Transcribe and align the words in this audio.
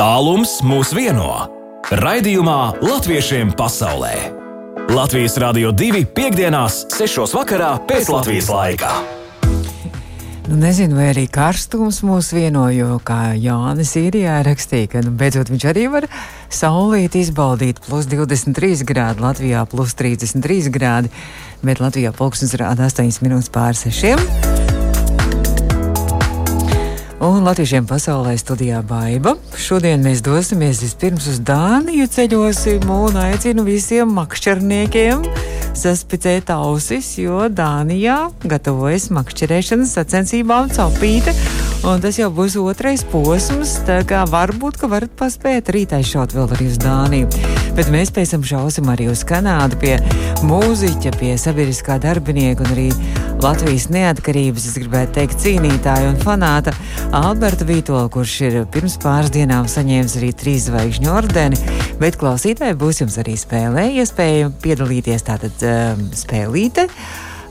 Tālums 0.00 0.62
mūs 0.64 0.94
vieno. 0.96 1.26
Raidījumā 1.92 2.80
Latviešiem 2.80 3.50
pasaulē. 3.52 4.14
Latvijas 4.96 5.34
Rādio 5.42 5.74
2 5.76 6.06
piekdienās, 6.16 6.86
6. 6.94 7.34
vakarā 7.36 7.74
pēc 7.84 8.08
Latvijas 8.08 8.48
laika. 8.48 8.94
Nu, 10.46 10.56
nezinu, 10.56 10.96
vai 10.96 11.10
arī 11.10 11.26
karstums 11.28 12.00
mūs 12.00 12.30
vieno, 12.32 12.64
jo, 12.72 12.96
kā 13.04 13.34
Jānis 13.36 13.92
īrijā 14.00 14.38
rakstīja, 14.48 14.88
ka 14.94 15.04
nu, 15.04 15.12
beidzot 15.20 15.52
viņš 15.52 15.68
arī 15.68 15.84
var 15.92 16.08
saulīt 16.48 17.20
izbaudīt 17.20 17.84
plus 17.84 18.08
23 18.08 18.88
grādi, 18.88 19.20
Latvijā 19.20 19.66
plus 19.68 19.92
33 20.00 20.72
grādi, 20.72 21.12
bet 21.60 21.84
Latvijā 21.84 22.16
pulkstens 22.16 22.56
rāda 22.56 22.88
8 22.88 23.20
minūtes 23.20 23.52
pār 23.52 23.76
6. 23.76 24.59
Un 27.20 27.42
latviešiem 27.44 27.84
pasaulē 27.84 28.32
studijā 28.40 28.78
Baiva. 28.88 29.34
Šodien 29.60 30.00
mēs 30.00 30.22
dosimies 30.24 30.80
vispirms 30.80 31.26
uz 31.28 31.42
Dāniju 31.44 32.06
ceļosim 32.08 32.88
un 32.88 33.18
aicinu 33.20 33.66
visiem 33.66 34.08
makšķerniekiem 34.16 35.26
saspicēt 35.76 36.48
ausis, 36.56 37.12
jo 37.20 37.44
Dānijā 37.52 38.22
gatavojas 38.48 39.10
makšķerēšanas 39.12 39.98
sacensībām 40.00 40.72
caupīte. 40.72 41.36
Un 41.80 41.96
tas 41.96 42.18
jau 42.18 42.26
būs 42.28 42.58
otrais 42.60 43.00
posms, 43.08 43.78
tā 43.88 44.02
kā 44.04 44.20
varbūt, 44.28 44.76
ka 44.82 44.88
varat 44.92 45.12
paspēt 45.16 45.70
rītā 45.72 46.02
šaut 46.04 46.34
vēl 46.36 46.50
arī 46.52 46.66
uz 46.68 46.76
Dāniju. 46.82 47.30
Bet 47.78 47.88
mēs 47.88 48.12
pēc 48.12 48.34
tam 48.34 48.44
šausim 48.44 48.90
arī 48.92 49.06
uz 49.08 49.22
Kanādu 49.24 49.78
pie 49.80 49.94
mūziķa, 50.44 51.14
pie 51.16 51.30
sabiedriskā 51.40 51.96
darbinieka 52.02 52.66
un 52.66 52.74
arī 52.74 52.90
Latvijas 53.40 53.88
neatkarības, 53.94 54.66
es 54.68 54.76
gribētu 54.76 55.16
teikt, 55.16 55.40
cīnītāja 55.40 56.10
un 56.10 56.20
fanāta 56.20 56.76
Alberta 57.16 57.64
Vītola, 57.64 58.10
kurš 58.12 58.36
ir 58.50 58.58
pirms 58.74 58.98
pāris 59.00 59.32
dienām 59.32 59.64
saņēmis 59.64 60.18
arī 60.20 60.34
trīs 60.36 60.68
zvaigžņu 60.68 61.14
ordeni, 61.16 61.64
bet 62.02 62.20
klausītāji 62.20 62.76
būs 62.76 63.00
jums 63.06 63.16
arī 63.24 63.40
spēlē, 63.40 63.88
iespēja 64.04 64.52
piedalīties 64.60 65.24
tātad 65.32 65.64
um, 65.64 66.06
spēlīte. 66.12 66.90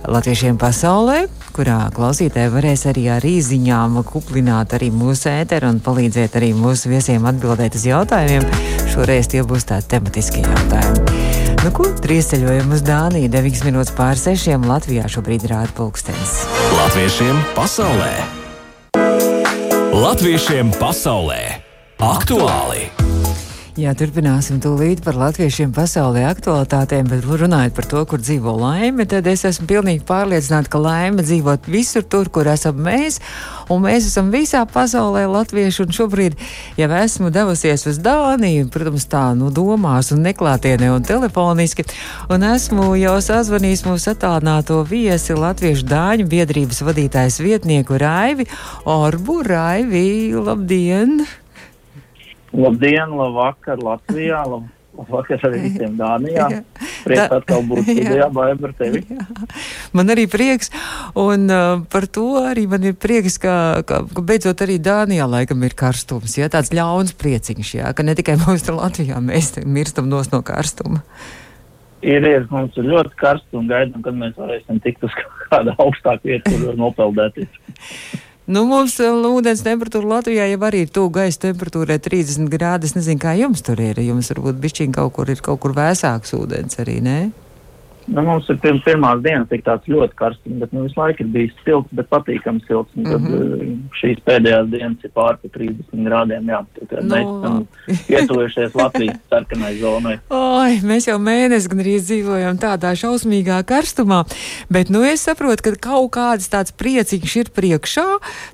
Latviešiem 0.08 0.56
pasaulē, 0.56 1.26
kurā 1.52 1.90
klausītāji 1.92 2.52
varēs 2.54 2.86
arī 2.88 3.10
ar 3.12 3.26
īziņām 3.26 3.98
kuplināt 4.08 4.72
arī 4.78 4.88
mūsu 4.96 5.28
ēteru 5.34 5.74
un 5.74 5.82
palīdzēt 5.84 6.38
arī 6.40 6.54
mūsu 6.56 6.94
viesiem 6.94 7.28
atbildēt 7.28 7.76
uz 7.76 7.84
jautājumiem. 7.90 8.48
Šoreiz 8.94 9.28
tie 9.32 9.44
būs 9.44 9.68
tādi 9.68 9.90
tematiskie 9.92 10.46
jautājumi. 10.46 11.26
Nu, 11.66 11.74
ko 11.76 11.90
trīs 12.00 12.32
ceļojumi 12.32 12.78
uz 12.78 12.86
Dāniju, 12.88 13.28
9 13.34 13.66
minūtes 13.68 13.92
pār 13.98 14.16
6. 14.16 14.56
Latvijā 14.70 15.10
šobrīd 15.12 15.50
rāda 15.52 15.76
pulkstenis. 15.76 16.46
Latviešiem 16.78 17.44
pasaulē! 17.58 18.14
Latviešiem 20.00 20.72
pasaulē! 20.80 21.44
Aktuāli! 22.00 23.09
Jā, 23.80 23.94
turpināsim 23.96 24.58
tūlīt 24.60 25.00
par 25.06 25.16
latviešiem 25.16 25.70
pasaulē 25.72 26.26
aktualitātēm, 26.28 27.08
bet 27.08 27.24
runājot 27.24 27.76
par 27.78 27.86
to, 27.88 28.02
kur 28.12 28.20
dzīvo 28.20 28.52
laime, 28.60 29.06
tad 29.08 29.30
es 29.32 29.46
esmu 29.48 29.70
pilnīgi 29.70 30.04
pārliecināta, 30.10 30.68
ka 30.74 30.82
laime 30.84 31.24
dzīvo 31.24 31.54
visur 31.70 32.04
tur, 32.04 32.28
kur 32.28 32.50
esam 32.52 32.82
mēs, 32.84 33.22
un 33.72 33.86
mēs 33.86 34.10
esam 34.10 34.34
visā 34.34 34.66
pasaulē 34.68 35.24
latvieši, 35.32 35.86
un 35.86 35.96
šobrīd 35.96 36.36
jau 36.82 36.92
esmu 37.00 37.32
devusies 37.32 37.88
uz 37.88 38.02
Dāniju, 38.04 38.68
protams, 38.74 39.08
tā, 39.08 39.24
nu, 39.40 39.48
domās 39.48 40.12
un 40.12 40.26
neklātienē 40.28 40.92
un 40.98 41.08
telefoniski, 41.08 41.88
un 42.28 42.44
esmu 42.52 42.92
jau 43.00 43.16
sazvanījis 43.24 43.86
mūsu 43.88 44.12
attālināto 44.12 44.82
viesi 44.92 45.40
Latviešu 45.40 45.88
Dāņu 45.88 46.28
biedrības 46.28 46.84
vadītājs 46.84 47.40
vietnieku 47.46 48.02
Raivi 48.02 48.50
Orbu. 48.84 49.40
Raivi, 49.48 50.34
labdien! 50.36 51.22
Labdien, 51.22 51.39
labvakar 52.54 53.82
Latvijā, 53.84 54.42
lab, 54.50 54.68
labvakar 54.98 55.44
arī 55.50 55.62
visiem 55.68 55.96
Dānijā. 56.00 56.48
Prieks 57.06 57.34
atkal 57.36 57.66
būt 57.70 57.84
studijā, 57.90 58.30
Baiba 58.34 58.70
ar 58.70 58.76
tevi. 58.80 59.04
Jā. 59.10 59.26
Man 59.96 60.14
arī 60.14 60.26
prieks, 60.32 60.72
un 61.20 61.46
uh, 61.54 61.84
par 61.92 62.10
to 62.12 62.28
arī 62.42 62.66
man 62.72 62.88
ir 62.90 62.96
prieks, 63.00 63.38
ka, 63.42 63.84
ka, 63.88 64.02
ka 64.10 64.24
beidzot 64.26 64.64
arī 64.66 64.80
Dānijā 64.84 65.28
laikam 65.30 65.64
ir 65.68 65.78
karstums, 65.78 66.38
ja 66.40 66.50
tāds 66.52 66.74
ļauns 66.76 67.14
prieciņš, 67.20 67.76
jā, 67.82 67.92
ka 67.94 68.06
ne 68.06 68.18
tikai 68.18 68.40
mums 68.42 68.66
te 68.66 68.76
Latvijā 68.76 69.22
mēs 69.24 69.58
mirstam 69.66 70.10
nos 70.12 70.34
no 70.34 70.42
karstuma. 70.46 71.04
Ir, 72.00 72.24
ir, 72.24 72.46
mums 72.48 72.78
ir 72.80 72.88
ļoti 72.88 73.18
karsts 73.20 73.60
un 73.60 73.68
gaidām, 73.68 74.00
kad 74.06 74.16
mēs 74.16 74.38
varēsim 74.40 74.80
tikt 74.86 75.04
uz 75.04 75.16
kādu 75.50 75.76
augstāku 75.84 76.32
vietu, 76.32 76.56
kur 76.56 76.80
nopeldēties. 76.80 77.52
Nu, 78.50 78.64
mums 78.66 78.96
ūdens 78.98 79.60
temperatūra 79.62 80.08
Latvijā 80.16 80.48
jau 80.50 80.62
arī 80.66 80.80
ir 80.82 80.94
tuvu 80.94 81.12
gaisa 81.20 81.44
temperatūrai 81.44 82.00
30 82.02 82.50
grādi. 82.50 82.90
Es 82.90 82.96
nezinu, 82.98 83.22
kā 83.22 83.36
jums 83.38 83.62
tur 83.62 83.78
ir. 83.78 84.00
Jums 84.02 84.32
varbūt 84.34 84.58
bišķiņ 84.64 84.96
kaut 84.96 85.14
kur 85.20 85.30
ir 85.30 85.44
kaut 85.46 85.62
kur 85.62 85.76
vēsāks 85.78 86.34
ūdens 86.34 86.82
arī, 86.82 86.98
ne? 87.06 87.20
Nu, 88.10 88.24
mums 88.26 88.48
ir 88.50 88.58
pirms 88.64 88.82
pirmās 88.86 89.20
dienas 89.22 89.50
tik 89.52 89.62
tāds 89.66 89.90
ļoti 89.90 90.16
karsts, 90.18 90.54
bet 90.62 90.72
nu, 90.74 90.86
visu 90.88 90.98
laiku 90.98 91.24
ir 91.24 91.30
bijis 91.34 91.58
silts, 91.62 91.92
bet 91.96 92.10
patīkams 92.10 92.66
silts. 92.66 92.96
Un 92.98 93.06
tad 93.06 93.22
mm 93.22 93.34
-hmm. 93.36 93.76
šīs 94.00 94.22
pēdējās 94.26 94.70
dienas 94.72 95.06
ir 95.06 95.12
pār 95.14 95.38
pa 95.42 95.52
30 95.58 96.08
grādiem. 96.08 96.50
Jā, 96.50 96.62
tad 96.90 97.04
no. 97.04 97.16
mēs 97.16 97.28
esam 97.36 97.68
pietuvušies 98.08 98.76
Latvijas 98.76 99.20
sarkanai 99.30 99.74
zonai. 99.82 100.16
Oi, 100.40 100.80
mēs 100.92 101.10
jau 101.10 101.20
mēnesi 101.22 101.70
gan 101.70 101.84
arī 101.86 101.98
dzīvojam 102.00 102.58
tādā 102.58 102.96
šausmīgā 102.98 103.62
karstumā, 103.64 104.24
bet 104.70 104.90
nu 104.90 105.04
es 105.04 105.28
saprotu, 105.30 105.64
ka 105.64 105.76
kaut 105.90 106.12
kāds 106.18 106.50
tāds 106.50 106.74
priecīgs 106.74 107.36
ir 107.36 107.54
priekšā, 107.54 108.08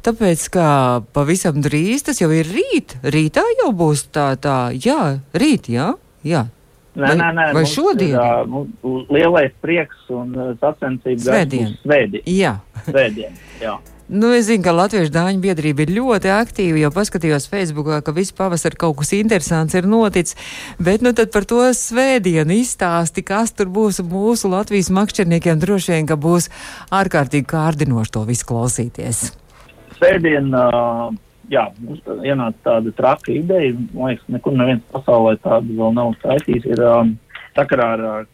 tāpēc, 0.04 0.50
ka 0.52 0.68
pavisam 1.14 1.62
drīz 1.62 2.04
tas 2.04 2.22
jau 2.22 2.32
ir 2.32 2.46
rīt. 2.46 2.98
Rītā 3.04 3.44
jau 3.62 3.72
būs 3.72 4.10
tā, 4.12 4.36
tā, 4.36 4.76
jā, 4.76 5.20
rīt, 5.34 5.70
jā, 5.70 5.94
jā. 6.24 6.48
Nē, 6.96 7.16
nē, 7.20 7.32
nē. 7.36 7.50
Vai 7.56 7.66
šodien? 7.68 8.16
Ir, 8.16 8.54
uh, 8.86 9.02
lielais 9.12 9.52
prieks 9.64 10.08
un 10.14 10.32
sacensības 10.62 11.28
svētdien. 11.28 11.76
Svētdien. 11.84 12.24
Jā. 12.32 12.56
Svētdien, 12.88 13.36
jā. 13.60 13.76
Nu, 14.06 14.30
es 14.38 14.46
zinu, 14.46 14.62
ka 14.62 14.70
Latviešu 14.70 15.10
dāņu 15.10 15.42
biedrība 15.42 15.82
ir 15.82 15.96
ļoti 15.96 16.30
aktīva, 16.30 16.78
jo 16.78 16.92
paskatījos 16.94 17.48
Facebookā, 17.50 18.04
ka 18.06 18.14
visu 18.14 18.36
pavasaru 18.38 18.78
kaut 18.84 19.00
kas 19.00 19.16
interesants 19.18 19.74
ir 19.74 19.88
noticis. 19.90 20.38
Bet 20.78 21.02
nu 21.02 21.10
tad 21.18 21.32
par 21.34 21.48
to 21.50 21.64
svētdienu 21.74 22.54
izstāsti, 22.54 23.26
kas 23.26 23.56
tur 23.58 23.72
būs 23.74 24.04
mūsu 24.06 24.52
Latvijas 24.54 24.92
makšķerniekiem. 24.94 25.58
Droši 25.58 25.96
vien, 25.96 26.06
ka 26.06 26.20
būs 26.22 26.52
ārkārtīgi 26.94 27.50
kārdinoši 27.50 28.14
to 28.14 28.24
visu 28.30 28.46
klausīties. 28.54 29.24
Svētdien 29.98 30.54
uh, 30.54 31.10
jā, 31.52 31.66
mums 31.82 32.02
ienāca 32.26 32.58
tāda 32.70 32.94
traka 32.96 33.34
ideja. 33.34 33.74
Man 33.94 34.14
liekas, 34.14 34.26
nekur 34.32 34.56
neviens 34.58 34.86
pasaulē 34.94 35.36
tādu 35.44 35.78
vēl 35.80 35.96
nav 35.98 36.16
taisījis. 36.24 36.68
Ir 36.76 36.84
um, 36.88 37.16
sakarā 37.58 37.90
ar, 37.98 38.28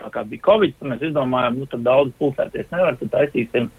tā 0.00 0.12
kā 0.14 0.24
bija 0.28 0.46
Covid, 0.48 0.76
tad 0.78 0.92
mēs 0.92 1.06
izdomājām, 1.10 1.60
nu, 1.60 1.68
tad 1.72 1.84
daudz 1.86 2.14
pulcēties 2.20 2.72
nevar, 2.74 2.98
tad 3.00 3.12
taisīsim 3.14 3.70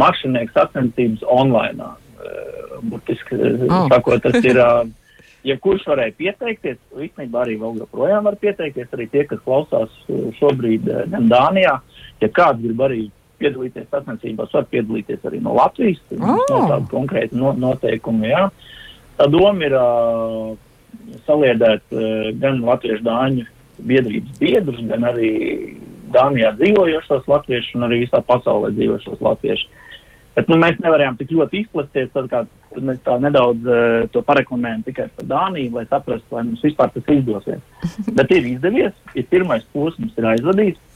makšķernieku 0.00 0.56
sacensības 0.56 1.28
online. 1.28 1.92
Uh, 2.22 2.82
burtiski 2.90 3.38
oh. 3.68 3.86
sakot, 3.92 4.22
tas 4.24 4.42
ir. 4.42 4.58
Uh, 4.58 4.98
Ja 5.42 5.56
kurš 5.58 5.82
varēja 5.90 6.12
pieteikties, 6.14 6.76
īstenībā 6.94 7.40
arī 7.42 7.56
vēl 7.58 7.80
joprojām 7.80 8.28
var 8.28 8.36
pieteikties, 8.38 8.92
arī 8.94 9.08
tie, 9.10 9.24
kas 9.26 9.40
klausās 9.42 9.90
šobrīd 10.38 10.86
gan 11.10 11.26
Dānijā, 11.26 11.72
ja 12.22 12.28
kāds 12.30 12.62
grib 12.62 12.84
arī 12.86 13.00
piedalīties 13.42 13.88
sacensībās, 13.90 14.52
var 14.54 14.68
piedalīties 14.70 15.26
arī 15.28 15.40
no 15.42 15.56
Latvijas. 15.58 16.00
Oh. 16.16 16.22
No 16.22 16.60
tāda 16.70 16.82
konkrēta 16.90 17.38
no, 17.38 17.52
noteikuma. 17.58 18.30
Jā. 18.30 18.44
Tā 19.18 19.28
doma 19.30 19.66
ir 19.66 19.76
uh, 19.78 20.54
saliedēt 21.26 21.84
uh, 21.94 22.30
gan 22.42 22.62
latviešu 22.64 23.04
dāņu 23.06 23.46
biedrības 23.82 24.40
biedrus, 24.40 24.82
gan 24.88 25.08
arī 25.10 25.32
Dānijā 26.12 26.50
dzīvojošos 26.58 27.28
latviešus 27.30 27.78
un 27.78 27.86
arī 27.86 28.02
visā 28.02 28.20
pasaulē 28.28 28.68
dzīvojošos 28.76 29.22
latviešus. 29.24 29.78
Bet 30.36 30.48
nu, 30.48 30.56
mēs 30.60 30.78
nevarējām 30.80 31.16
tik 31.18 31.32
ļoti 31.36 31.60
izplatīties, 31.60 32.10
tad 32.14 32.28
kā 32.32 32.42
mēs 32.80 33.00
tā 33.04 33.18
nedaudz 33.20 33.68
uh, 33.68 34.04
to 34.12 34.22
pareklamējam 34.24 34.84
tikai 34.86 35.08
par 35.16 35.28
Dāniju, 35.28 35.74
lai 35.76 35.84
saprastu, 35.90 36.36
vai 36.36 36.46
mums 36.48 36.64
vispār 36.64 36.92
tas 36.94 37.10
izdosies. 37.12 37.60
Bet 38.16 38.32
ir 38.32 38.48
izdevies, 38.54 38.96
ir 39.16 39.28
pirmais 39.32 39.66
posms 39.74 40.16
ir 40.16 40.28
aizvadīts 40.32 40.91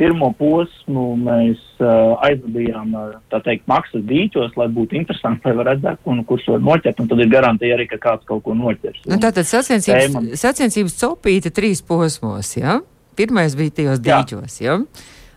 pirmo 0.00 0.30
posmu 0.38 1.04
mēs 1.20 1.60
uh, 1.82 2.16
aizvadījām 2.24 2.94
tā 3.32 3.40
teikt, 3.44 3.66
maksas 3.70 4.02
dīķos, 4.08 4.56
lai 4.56 4.68
būtu 4.72 4.96
interesanti, 4.96 5.44
lai 5.44 5.56
varētu 5.58 5.84
redzēt, 5.84 6.00
un 6.08 6.22
kurš 6.28 6.48
var 6.54 6.64
noķert. 6.64 7.02
Tad 7.10 7.20
ir 7.20 7.32
garantija 7.32 7.76
arī, 7.76 7.86
ka 7.90 8.00
kāds 8.00 8.28
kaut 8.28 8.42
ko 8.46 8.56
noķers. 8.56 9.04
Nu, 9.10 9.20
tātad 9.20 9.48
sacensības, 9.48 10.08
tēma. 10.08 10.40
sacensības 10.40 10.96
copīta 11.02 11.52
trīs 11.54 11.84
posmos, 11.84 12.54
ja? 12.56 12.80
Pirmais 13.18 13.56
bija 13.58 13.76
tajos 13.80 14.00
dīķos, 14.04 14.60
ja? 14.64 14.78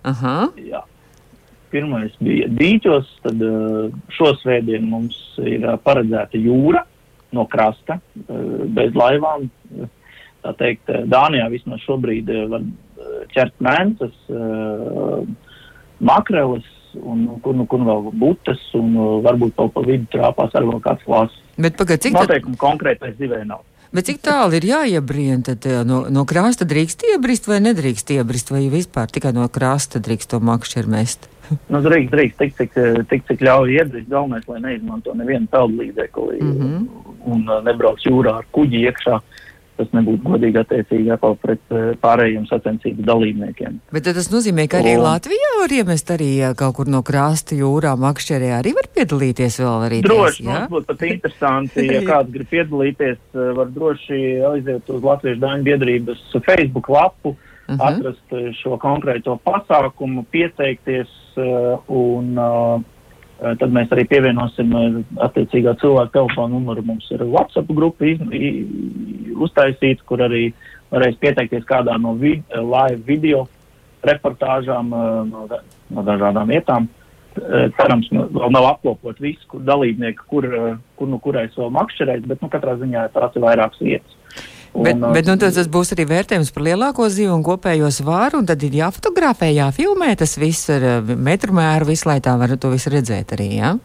Aha. 0.08 0.38
Jā. 0.64 0.84
Pirmais 1.74 2.16
bija 2.24 2.48
dīķos, 2.54 3.12
tad 3.26 3.44
uh, 3.44 3.92
šo 4.16 4.32
svētdienu 4.44 4.88
mums 4.94 5.20
ir 5.44 5.66
uh, 5.66 5.76
paredzēta 5.84 6.40
jūra 6.40 6.86
no 7.34 7.48
krasta, 7.52 7.98
uh, 8.00 8.64
bez 8.72 8.96
laivām. 8.96 9.50
Tā 10.44 10.52
teikt, 10.60 10.90
Dānijā 11.08 11.46
vismaz 11.52 11.80
šobrīd 11.86 12.28
var 12.52 12.66
ķert 13.34 13.54
mēnesis, 13.64 14.16
uh, 14.30 15.24
makreles, 16.00 16.66
un 17.02 17.26
kur 17.42 17.56
nu, 17.58 17.66
kur 17.70 17.86
vēl 17.88 18.10
būtas, 18.22 18.62
un 18.80 18.96
uh, 18.96 19.12
varbūt 19.26 19.56
kaut 19.58 19.74
pa 19.76 19.86
vidu 19.86 20.10
trāpās 20.14 20.54
arī 20.54 20.72
vēl 20.72 20.82
kāds 20.84 21.06
klāsts. 21.08 21.40
Bet 21.58 21.78
pagad, 21.78 22.02
cik 22.02 22.18
Noteikumi 22.18 22.58
konkrētais 22.58 23.18
zivē 23.20 23.44
nav. 23.46 23.62
Bet 23.94 24.08
cik 24.10 24.24
tālu 24.26 24.58
ir 24.58 24.66
jāiebrien, 24.66 25.44
tad 25.46 25.68
eh, 25.70 25.84
no, 25.86 26.00
no 26.10 26.24
krasta 26.26 26.66
drīkst 26.66 27.06
iebrist 27.12 27.46
vai 27.46 27.60
nedrīkst 27.62 28.10
iebrist, 28.16 28.50
vai 28.50 28.64
vispār 28.74 29.12
tikai 29.14 29.36
no 29.36 29.46
krasta 29.54 30.02
drīkst 30.02 30.32
to 30.34 30.42
makšķeru 30.42 30.94
mest? 30.96 31.30
Nu, 31.70 31.78
drīkst, 31.84 32.10
drīkst, 32.10 32.40
tik 32.40 32.56
cik, 32.58 32.80
tik, 33.12 33.26
cik 33.28 33.44
ļauj 33.46 33.76
iebrist, 33.76 34.10
galvenais, 34.10 34.48
lai 34.50 34.64
neizmanto 34.64 35.14
nevienu 35.14 35.46
peldu 35.52 35.84
līdzekli 35.84 36.40
Mm 36.42 36.54
-hmm. 36.58 36.88
un 37.34 37.46
uh, 37.50 37.60
nebrauc 37.64 38.02
jūrā 38.02 38.38
ar 38.42 38.46
kuģi 38.52 38.82
iekšā. 38.90 39.20
Tas 39.78 39.88
nebūtu 39.96 40.22
godīgi 40.28 40.60
attiecīgi 40.62 41.10
atkal 41.16 41.34
pret 41.42 41.62
uh, 41.74 41.94
pārējiem 42.04 42.44
sacensību 42.50 43.06
dalībniekiem. 43.08 43.80
Bet 43.96 44.06
tas 44.06 44.28
nozīmē, 44.30 44.68
ka 44.70 44.82
arī 44.84 44.92
Un- 45.00 45.06
Latvijā 45.08 45.52
var 45.62 45.74
iemest 45.80 46.12
arī 46.14 46.30
kaut 46.60 46.76
kur 46.78 46.92
no 46.94 47.02
krasta 47.02 47.58
jūrā 47.58 47.96
makšķerē 47.98 48.52
arī 48.60 48.76
var 48.78 48.90
piedalīties 48.94 49.58
vēl 49.64 49.88
arī 49.88 50.02
Droši, 50.06 50.44
jā? 50.46 50.60
mums 50.68 50.76
būtu 50.76 50.90
pat 50.92 51.02
interesanti, 51.14 51.88
ja 51.90 52.04
kāds 52.06 52.32
grib 52.36 52.52
piedalīties, 52.54 53.18
uh, 53.34 53.50
var 53.58 53.74
droši 53.74 54.22
aiziet 54.54 54.94
uz 54.94 55.02
Latvijas 55.10 55.42
Dāņu 55.42 55.68
biedrības 55.72 56.22
Facebook 56.46 56.90
lapu, 56.94 57.36
Mhm. 57.64 57.80
atrast 57.80 58.34
uh, 58.36 58.50
šo 58.60 58.76
konkrēto 58.78 59.38
pasākumu, 59.40 60.26
pieteikties 60.36 61.08
uh, 61.40 61.80
un 61.88 62.34
uh, 62.38 62.76
uh, 62.76 62.82
tad 63.40 63.74
mēs 63.76 63.92
arī 63.94 64.06
pievienosim 64.10 64.74
uh, 64.78 65.00
attiecīgā 65.26 65.76
cilvēka 65.82 66.14
telefonu 66.18 66.60
numuru. 66.60 66.86
Mums 66.88 67.10
ir 67.12 67.26
WhatsApp 67.26 67.72
grupa 67.74 68.12
uztaisīta, 69.44 70.06
kur 70.10 70.24
arī 70.26 70.46
varēs 70.94 71.20
pieteikties 71.22 71.68
kādā 71.70 71.98
no 72.02 72.16
vid, 72.20 72.44
uh, 72.54 72.62
live 72.62 73.02
video 73.08 73.48
reportāžām 74.04 74.90
no, 75.30 75.46
da- 75.48 75.62
no 75.90 76.04
dažādām 76.04 76.50
vietām. 76.52 76.90
Cerams, 77.34 78.10
nu, 78.14 78.28
vēl 78.36 78.52
nav 78.54 78.66
apkopot 78.68 79.18
visu 79.24 79.62
dalībnieku, 79.66 80.26
kur, 80.30 80.46
kur 81.00 81.08
nu 81.10 81.18
kurais 81.24 81.56
vēl 81.58 81.72
makšķerēt, 81.74 82.28
bet 82.30 82.44
nu, 82.44 82.50
katrā 82.52 82.76
ziņā 82.78 83.08
tās 83.16 83.34
ir 83.40 83.42
vairākas 83.42 83.80
vietas. 83.82 84.18
Bet, 84.74 84.98
uh, 84.98 85.12
bet 85.14 85.28
nu, 85.30 85.36
tas 85.38 85.68
būs 85.70 85.94
arī 85.94 86.08
vērtējums 86.10 86.50
par 86.56 86.64
lielāko 86.66 87.06
zivu 87.14 87.36
un 87.36 87.44
kopējo 87.46 87.92
svāru, 87.94 88.40
un 88.42 88.48
tad 88.50 88.64
ir 88.66 88.74
jāfotografē, 88.82 89.52
jāfilmē 89.54 90.16
tas 90.18 90.34
viss 90.42 90.70
ar 90.74 90.86
uh, 90.98 91.16
metru 91.16 91.54
mēru, 91.54 91.92
visu, 91.92 92.08
lai 92.10 92.20
tā 92.26 92.34
var 92.42 92.56
to 92.58 92.72
visu 92.74 92.90
redzēt 92.94 93.36
arī, 93.38 93.52
jā? 93.60 93.76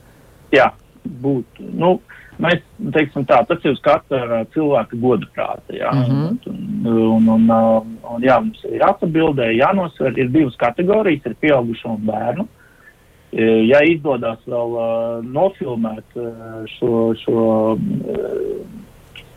Jā, 0.56 0.70
būtu. 1.04 1.66
Nu, 1.76 1.98
mēs 2.40 2.62
teiksim 2.94 3.26
tā, 3.28 3.42
tas 3.48 3.60
ir 3.66 3.74
uz 3.74 3.80
katra 3.84 4.44
cilvēka 4.54 4.96
goda 5.02 5.28
prāta. 5.34 5.74
Jā, 5.76 5.90
Mhm. 5.92 6.38
un, 6.46 6.86
un, 6.86 7.28
un, 7.34 7.50
un, 7.50 7.98
un, 8.14 8.22
jā, 8.24 8.38
mums 8.40 8.62
ir 8.64 8.80
jāatbildē, 8.80 9.50
jānosver. 9.58 10.16
Ir 10.16 10.30
divas 10.32 10.56
kategorijas, 10.56 11.26
ir 11.26 11.34
pieaugušo 11.42 11.96
un 11.98 12.06
bērnu. 12.08 12.48
E, 13.32 13.44
Ja 13.68 13.82
izdodas 13.84 14.40
vēl 14.48 14.70
uh, 14.72 15.18
nofilmēt 15.36 16.16
uh, 16.16 16.62
šo, 16.78 17.12
šo 17.20 17.42
uh, 17.76 18.62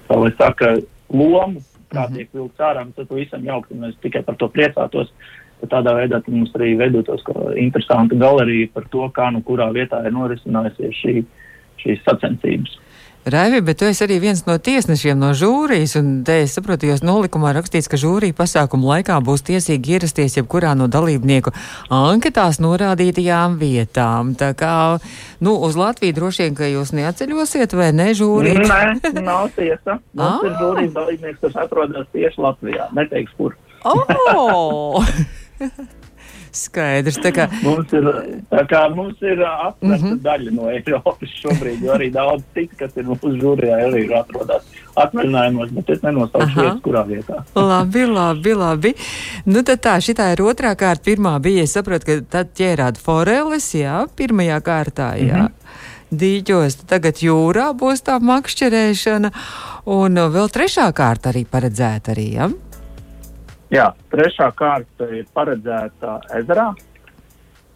kā 0.07 0.15
lai 0.21 0.31
saka, 0.38 0.69
lomu, 1.13 1.61
kā 1.91 2.07
Mhm. 2.07 2.15
tiek 2.15 2.29
vilkts 2.33 2.59
ārā, 2.59 2.85
tad 2.95 3.07
pavisam 3.07 3.43
jauki, 3.43 3.75
mēs 3.75 3.95
tikai 4.01 4.25
par 4.25 4.35
to 4.35 4.47
priecātos. 4.47 5.09
Tādā 5.61 5.93
veidā 5.93 6.23
mums 6.27 6.51
arī 6.53 6.75
veidotos 6.75 7.21
interesanta 7.55 8.15
galerija 8.15 8.69
par 8.73 8.83
to, 8.89 9.09
kā 9.13 9.31
nu 9.31 9.41
kurā 9.41 9.71
vietā 9.71 10.03
ir 10.05 10.11
norisinājusies 10.11 10.95
šī, 11.03 11.25
šīs 11.77 12.01
sacensības. 12.03 12.79
Raivi, 13.21 13.59
bet 13.62 13.77
tu 13.77 13.85
esi 13.85 14.01
arī 14.01 14.15
viens 14.18 14.39
no 14.47 14.56
tiesnešiem 14.57 15.19
no 15.21 15.27
žūrijas, 15.38 15.91
un 16.00 16.07
te 16.25 16.39
es 16.41 16.56
saprotu, 16.57 16.88
jūs 16.89 17.03
nolikumā 17.06 17.51
rakstīts, 17.53 17.85
ka 17.91 18.00
žūrija 18.01 18.33
pasākuma 18.33 18.95
laikā 18.95 19.19
būs 19.21 19.44
tiesīgi 19.45 19.94
ierasties 20.00 20.39
jebkurā 20.39 20.71
no 20.73 20.88
dalībnieku 20.89 21.53
anketās 21.94 22.57
norādītajām 22.65 23.59
vietām. 23.62 24.33
Tā 24.41 24.56
kā, 24.57 24.73
nu, 25.38 25.53
uz 25.69 25.77
Latviju 25.77 26.18
droši 26.18 26.47
vien, 26.47 26.57
ka 26.57 26.71
jūs 26.71 26.95
neatceļosiet, 26.97 27.77
vai 27.77 27.91
ne, 27.94 28.09
žūrija? 28.18 28.65
Nē, 28.65 29.21
nav 29.21 29.53
tiesa. 29.53 30.00
Mums 30.18 30.41
ir 30.50 30.51
Ah. 30.56 30.59
žūrijas 30.65 30.94
dalībnieks, 30.97 31.41
kas 31.45 31.62
atrodas 31.68 32.09
tieši 32.18 32.41
Latvijā. 32.41 32.89
Neteiks, 32.97 33.38
kur. 33.38 33.53
Oh! 33.85 34.97
Skaidrs, 36.51 37.18
tā 37.24 37.31
kā. 37.36 37.48
Mums 37.63 37.94
ir, 37.95 38.07
kā 38.68 38.81
mums 38.92 39.21
ir 39.24 39.39
aptvērta 39.45 39.88
mm. 39.88 40.01
-hmm. 40.03 40.21
daļa 40.25 40.53
no 40.56 40.69
Eiropas 40.71 41.36
šobrīd, 41.42 41.83
jo 41.86 41.94
arī 41.95 42.09
daudz 42.12 42.44
citu, 42.53 42.75
kas 42.80 42.98
ir 42.98 43.06
mūsu 43.07 43.31
žūrijā, 43.39 43.77
arī 43.88 44.03
ir 44.06 44.15
atrodas 44.19 44.65
atvaļinājumos, 44.95 45.71
bet 45.77 45.89
es 45.95 46.01
nenosaukšu 46.03 46.59
vietas, 46.59 46.81
kurā 46.83 47.03
vietā. 47.07 47.44
Labi, 47.56 48.06
labi, 48.06 48.53
labi. 48.53 48.94
Nu, 49.45 49.63
tad 49.63 49.80
tā, 49.86 49.95
šitā 50.03 50.31
ir 50.33 50.44
otrā 50.44 50.75
kārta. 50.75 51.03
Pirmā 51.06 51.38
bija, 51.39 51.63
es 51.63 51.74
saprotu, 51.77 52.06
ka 52.06 52.18
tad 52.38 52.51
ķērāt 52.57 53.00
foreles, 53.01 53.71
jā, 53.75 54.06
pirmajā 54.15 54.59
kārtā, 54.62 55.15
jā. 55.15 55.38
Mm 55.38 55.47
-hmm. 55.47 55.57
Dīķos, 56.12 56.75
tagad 56.92 57.21
jūrā 57.24 57.69
būs 57.71 58.04
tā 58.04 58.19
makšķerēšana, 58.19 59.31
un 59.86 60.15
vēl 60.33 60.50
trešā 60.51 60.92
kārta 60.92 61.31
arī 61.31 61.45
paredzēta 61.45 62.12
arī, 62.12 62.27
jā. 62.36 62.50
Jā, 63.71 63.91
trešā 64.12 64.50
kārta 64.59 65.07
ir 65.15 65.27
paredzēta 65.35 66.19
ezerā. 66.41 66.71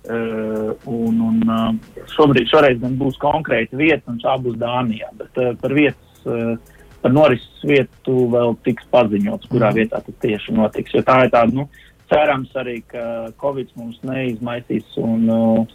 Uh, 0.06 0.75
un, 0.86 1.18
un 1.18 1.38
uh, 1.50 2.03
šobrīd, 2.13 2.45
šoreiz 2.51 2.77
gan 2.77 2.94
būs 3.00 3.15
konkrēta 3.18 3.74
vieta, 3.80 4.03
un 4.12 4.19
tā 4.21 4.36
būs 4.38 4.59
Dānijā. 4.62 5.07
Bet 5.18 5.39
uh, 5.42 5.56
par 5.57 5.74
vietas, 5.74 6.19
uh, 6.30 6.59
par 7.01 7.15
norises 7.15 7.63
vietu 7.65 8.27
vēl 8.30 8.53
tiks 8.68 8.86
paziņots, 8.94 9.50
kurā 9.50 9.71
Mhm. 9.71 9.80
vietā 9.80 10.03
tas 10.06 10.19
tieši 10.21 10.53
notiks. 10.53 10.94
Jo 10.94 11.01
tā 11.01 11.24
ir 11.25 11.31
tāda, 11.33 11.57
nu, 11.57 11.65
cerams 12.12 12.53
arī, 12.53 12.83
ka 12.86 13.31
Covid 13.42 13.71
mums 13.80 13.97
neizmaisīs 14.06 14.94
un, 15.01 15.25
uh, 15.25 15.65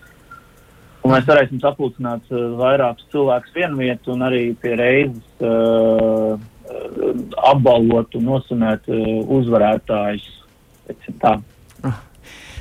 un 1.02 1.10
mēs 1.10 1.26
varēsim 1.26 1.58
sapulcināt 1.58 2.30
uh, 2.30 2.54
vairākus 2.60 3.10
cilvēkus 3.10 3.56
vienu 3.56 3.82
vietu 3.82 4.14
un 4.14 4.22
arī 4.28 4.44
pie 4.62 4.76
reizes 4.78 5.42
uh, 5.42 6.38
apbalvot 7.52 8.14
un 8.18 8.28
nosunēt 8.28 8.86
uh, 8.90 9.08
uzvarētājus. 9.38 10.28
Tā. 11.20 11.36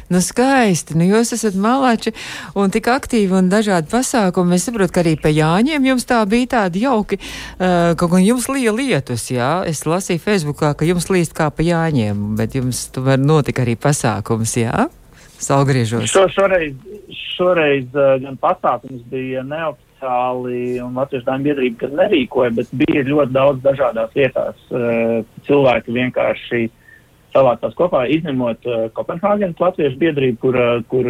Nu, 0.09 0.17
skaisti. 0.25 0.95
Nu, 0.97 1.06
jūs 1.06 1.35
esat 1.35 1.57
malāči 1.57 2.15
un 2.57 2.71
tik 2.73 2.88
aktīvi 2.89 3.35
un 3.38 3.50
dažādi 3.51 3.91
pasākumi. 3.91 4.57
Es 4.57 4.65
saprotu, 4.65 4.94
ka 4.95 5.03
arī 5.03 5.13
pie 5.21 5.35
Jāņiem 5.38 5.85
jums 5.85 6.07
tā 6.09 6.23
bija 6.29 6.50
tādi 6.56 6.81
jauki, 6.88 7.19
uh, 7.21 7.94
kaut 7.94 8.15
gan 8.15 8.25
jums 8.25 8.50
lija 8.50 8.73
lietus, 8.73 9.27
jā. 9.29 9.51
Es 9.69 9.85
lasīju 9.85 10.23
Facebookā, 10.23 10.73
ka 10.77 10.88
jums 10.89 11.11
līst 11.13 11.38
kā 11.38 11.51
pa 11.53 11.65
Jāņiem, 11.65 12.31
bet 12.39 12.57
jums 12.57 12.88
tomēr 12.95 13.21
notika 13.21 13.61
arī 13.65 13.77
pasākums, 13.77 14.57
jā? 14.57 14.89
Saugriežos. 15.39 16.09
Šo, 16.09 16.25
šoreiz 16.33 16.73
šoreiz 17.39 17.88
uh, 17.95 18.17
gan 18.23 18.38
pasākums 18.41 19.06
bija 19.11 19.44
neoficiāli, 19.99 20.81
un 20.81 20.95
Latvijas 20.95 21.25
Dāņu 21.25 21.43
biedrība 21.43 21.87
gan 21.87 21.95
nerīkoja, 21.99 22.51
bet 22.55 22.67
bija 22.73 23.03
ļoti 23.03 23.31
daudz 23.33 23.61
dažādās 23.63 24.11
vietās. 24.15 24.55
Uh, 24.71 25.25
cilvēki 25.45 25.91
vienkārši 25.91 26.69
savācās 27.33 27.75
kopā, 27.75 28.07
izņemot 28.09 28.65
uh, 28.65 28.89
Kopenhāgenes 28.94 29.59
Latviešu 29.59 29.97
biedrību, 29.99 30.37
kur, 30.39 30.56
uh, 30.56 30.83
kur 30.89 31.06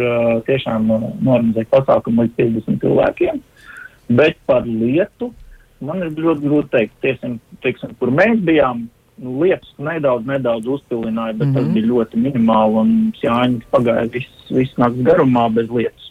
tiešām 0.46 0.86
norganizēja 1.22 1.70
pasākumu 1.70 2.22
līdz 2.24 2.34
50 2.36 2.80
cilvēkiem. 2.80 3.40
Bet 4.10 4.36
par 4.46 4.66
lietu 4.66 5.32
man 5.80 6.02
ir 6.02 6.10
ļoti 6.12 6.44
grūti 6.44 6.70
teikt, 6.74 6.96
tiesim, 7.00 7.38
teiksim, 7.62 7.94
kur 7.98 8.10
mēs 8.10 8.40
bijām. 8.44 8.88
Nu, 9.20 9.34
lietas 9.42 9.68
nedaudz, 9.76 10.24
nedaudz 10.24 10.64
uzpildīja, 10.64 11.34
bet 11.36 11.46
mm 11.46 11.50
-hmm. 11.50 11.54
tas 11.54 11.64
Mhm. 11.64 11.72
bija 11.74 11.86
ļoti 11.86 12.16
minimāli. 12.16 12.74
Un 12.80 13.12
Jānis 13.22 13.66
pagāja 13.70 14.10
viss, 14.12 14.48
viss 14.48 14.78
nakts 14.78 15.02
garumā 15.04 15.52
bez 15.52 15.68
lietas. 15.68 16.09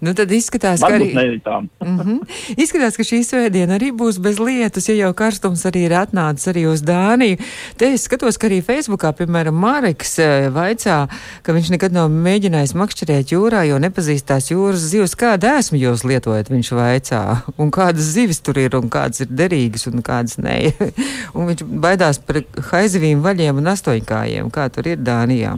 Nu, 0.00 0.14
tad 0.16 0.32
izskatās, 0.34 0.82
ka 0.82 0.90
Varbūt 0.90 1.14
arī. 1.14 1.30
ne 1.34 1.40
tā. 1.44 1.60
Mm 1.84 1.98
-hmm. 1.98 2.18
Izskatās, 2.56 2.96
ka 2.96 3.02
šī 3.02 3.20
svētdiena 3.24 3.78
arī 3.78 3.92
būs 3.92 4.18
bez 4.20 4.38
lietus, 4.38 4.88
ja 4.88 4.94
jau 4.94 5.12
karstums 5.14 5.64
arī 5.64 5.86
ir 5.86 5.92
atnācis 5.92 6.48
arī 6.52 6.66
uz 6.72 6.82
Dāniju. 6.82 7.38
Te 7.76 7.92
es 7.92 8.02
skatos, 8.02 8.38
ka 8.38 8.46
arī 8.48 8.62
Facebookā, 8.62 9.12
piemēram, 9.12 9.54
Mareks 9.54 10.18
eh, 10.18 10.50
vaicā, 10.50 11.08
ka 11.42 11.52
viņš 11.52 11.70
nekad 11.70 11.92
nav 11.92 12.10
mēģinājis 12.10 12.74
makšķerēt 12.74 13.32
jūrā, 13.32 13.62
jo 13.68 13.78
nepazīst 13.78 14.26
tās 14.26 14.50
jūras 14.50 14.86
zivs. 14.90 15.16
Kādu 15.16 15.46
esmu 15.58 15.78
jūs 15.78 16.04
lietojat, 16.04 16.50
viņš 16.50 16.72
vaicā, 16.72 17.42
un 17.58 17.70
kādas 17.70 18.12
zivis 18.14 18.40
tur 18.40 18.58
ir, 18.58 18.76
un 18.76 18.90
kādas 18.90 19.20
ir 19.20 19.26
derīgas, 19.30 19.86
un 19.86 20.02
kādas 20.02 20.38
nē. 20.38 20.72
un 21.34 21.46
viņš 21.46 21.62
baidās 21.64 22.18
par 22.18 22.42
haizivīm, 22.72 23.22
vaļiem 23.22 23.56
un 23.56 23.66
astoņkājiem. 23.74 24.50
Kā 24.50 24.68
tur 24.68 24.86
ir 24.86 24.98
Dānijā? 24.98 25.56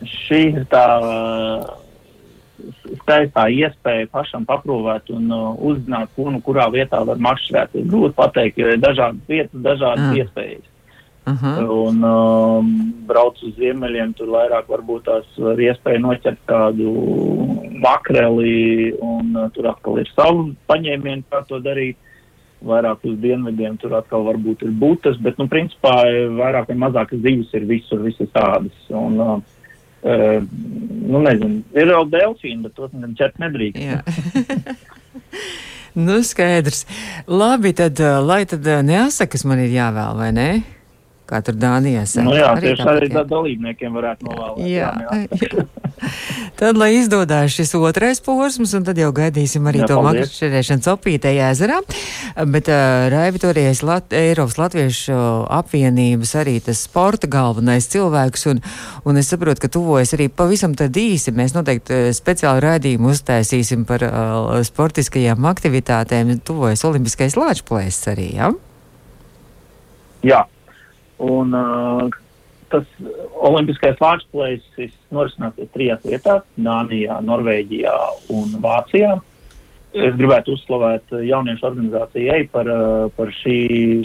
Šī 0.00 0.40
ir 0.56 0.64
tā 0.72 0.84
uh, 0.96 1.79
skaistā 3.02 3.46
iespēja 3.52 4.08
pašam 4.12 4.44
paprūvēt 4.48 5.12
un 5.14 5.30
uh, 5.34 5.52
uzzināt, 5.70 6.10
kur 6.16 6.30
nu 6.34 6.40
kurā 6.44 6.66
vietā 6.72 7.02
var 7.06 7.20
makšķerēt. 7.22 7.78
Ir 7.80 7.88
grūti 7.90 8.16
pateikt, 8.18 8.60
jo 8.60 8.74
ir 8.74 8.82
dažādas 8.82 9.22
vietas, 9.28 9.64
dažādas 9.64 10.10
Ah. 10.10 10.18
iespējas. 10.20 10.66
Aha. 11.30 11.50
Un 11.60 12.02
um, 12.02 12.68
brauc 13.06 13.36
uz 13.44 13.52
ziemeļiem, 13.60 14.14
tur 14.16 14.32
vairāk 14.32 14.70
varbūt 14.72 15.04
tās 15.04 15.26
var 15.38 15.60
iespēja 15.60 16.00
noķert 16.00 16.40
kādu 16.48 16.94
makreli, 17.84 18.94
un 19.04 19.36
uh, 19.36 19.50
tur 19.54 19.68
atkal 19.70 20.00
ir 20.00 20.08
savu 20.14 20.50
paņēmienu, 20.70 21.26
kā 21.30 21.44
to 21.48 21.60
darīt. 21.62 22.00
Vairāk 22.60 23.06
uz 23.08 23.14
dienvidiem 23.22 23.78
tur 23.80 23.94
atkal 23.96 24.26
varbūt 24.26 24.66
ir 24.66 24.72
būtas, 24.76 25.16
bet, 25.24 25.38
nu, 25.40 25.46
principā 25.48 25.94
vairāk 26.36 26.68
vai 26.68 26.76
mazāk 26.82 27.14
zīves 27.16 27.54
ir 27.56 27.64
visur, 27.64 28.02
visas 28.04 28.28
tādas. 28.34 28.76
Un, 28.92 29.16
uh, 29.20 29.59
Uh, 30.00 30.40
nu, 31.10 31.20
nezinu, 31.20 31.60
ir 31.76 31.90
vēl 31.92 32.06
delfīni, 32.12 32.62
bet 32.64 32.76
tos 32.78 32.92
ķert 33.18 33.40
nedrīkst. 33.42 33.82
Jā. 33.84 34.00
nu, 36.06 36.20
skaidrs. 36.24 36.86
Labi, 37.28 37.74
tad, 37.76 38.00
lai 38.24 38.42
tad 38.48 38.64
neasakas 38.88 39.44
man 39.48 39.60
ir 39.60 39.74
jāvēl, 39.74 40.16
vai 40.22 40.30
ne? 40.36 40.50
Kā 41.30 41.38
tur 41.46 41.54
Dānijā 41.54 42.02
saka. 42.10 42.26
Nu 42.26 42.32
jā, 42.34 42.48
Arī 42.56 42.72
tieši 42.72 42.86
arī 42.90 43.06
jā. 43.10 43.14
da- 43.20 43.28
dalībniekiem 43.30 43.94
varētu 43.94 44.26
novēlēt. 44.26 44.64
Jā, 44.66 44.88
jā. 45.04 45.66
tad, 46.60 46.78
lai 46.80 46.94
izdodas 46.98 47.54
šis 47.54 47.74
otrais 47.78 48.20
posms, 48.24 48.72
un 48.76 48.84
tad 48.86 48.98
jau 49.00 49.10
gaidīsim 49.14 49.66
arī 49.68 49.82
Jā, 49.82 49.88
to 49.90 49.98
makšķerēšanu 50.04 50.84
Copītē 50.84 51.32
ezerā. 51.48 51.80
Bet 52.50 52.70
uh, 52.72 53.08
Raivi 53.12 53.42
toreiz 53.42 53.82
Lat 53.86 54.14
Eiropas 54.16 54.58
Latviešu 54.60 55.16
apvienības 55.60 56.34
arī 56.40 56.58
tas 56.64 56.84
sporta 56.86 57.30
galvenais 57.30 57.88
cilvēks, 57.92 58.46
un, 58.52 58.62
un 59.08 59.20
es 59.20 59.30
saprotu, 59.32 59.64
ka 59.64 59.72
tuvojas 59.72 60.14
arī 60.16 60.30
pavisam 60.32 60.76
tad 60.78 60.96
īsi. 60.96 61.34
Mēs 61.36 61.56
noteikti 61.56 62.10
speciāli 62.16 62.64
raidījumu 62.66 63.12
uztaisīsim 63.14 63.86
par 63.88 64.06
uh, 64.06 64.56
sportiskajām 64.66 65.48
aktivitātēm. 65.50 66.36
Tuvojas 66.46 66.84
Olimpiskais 66.88 67.36
lāčplēs 67.38 68.00
arī, 68.12 68.30
jā? 68.38 68.52
jā. 70.26 70.44
Un 71.20 71.56
uh, 71.56 72.20
tas 72.72 72.86
Olimpiskais 73.40 73.98
lāčplēsis 74.02 74.94
norisināsies 75.14 75.72
trijās 75.74 76.04
vietās- 76.06 76.46
Dānijā, 76.68 77.20
Norvēģijā 77.26 77.96
un 78.36 78.56
Vācijā. 78.62 79.18
Es 79.90 80.14
gribētu 80.14 80.54
uzslavēt 80.54 81.10
jauniešu 81.26 81.66
organizāciju 81.66 82.30
EI 82.30 82.44
par, 82.52 82.68
uh, 82.70 83.08
par 83.16 83.32
šī, 83.34 83.56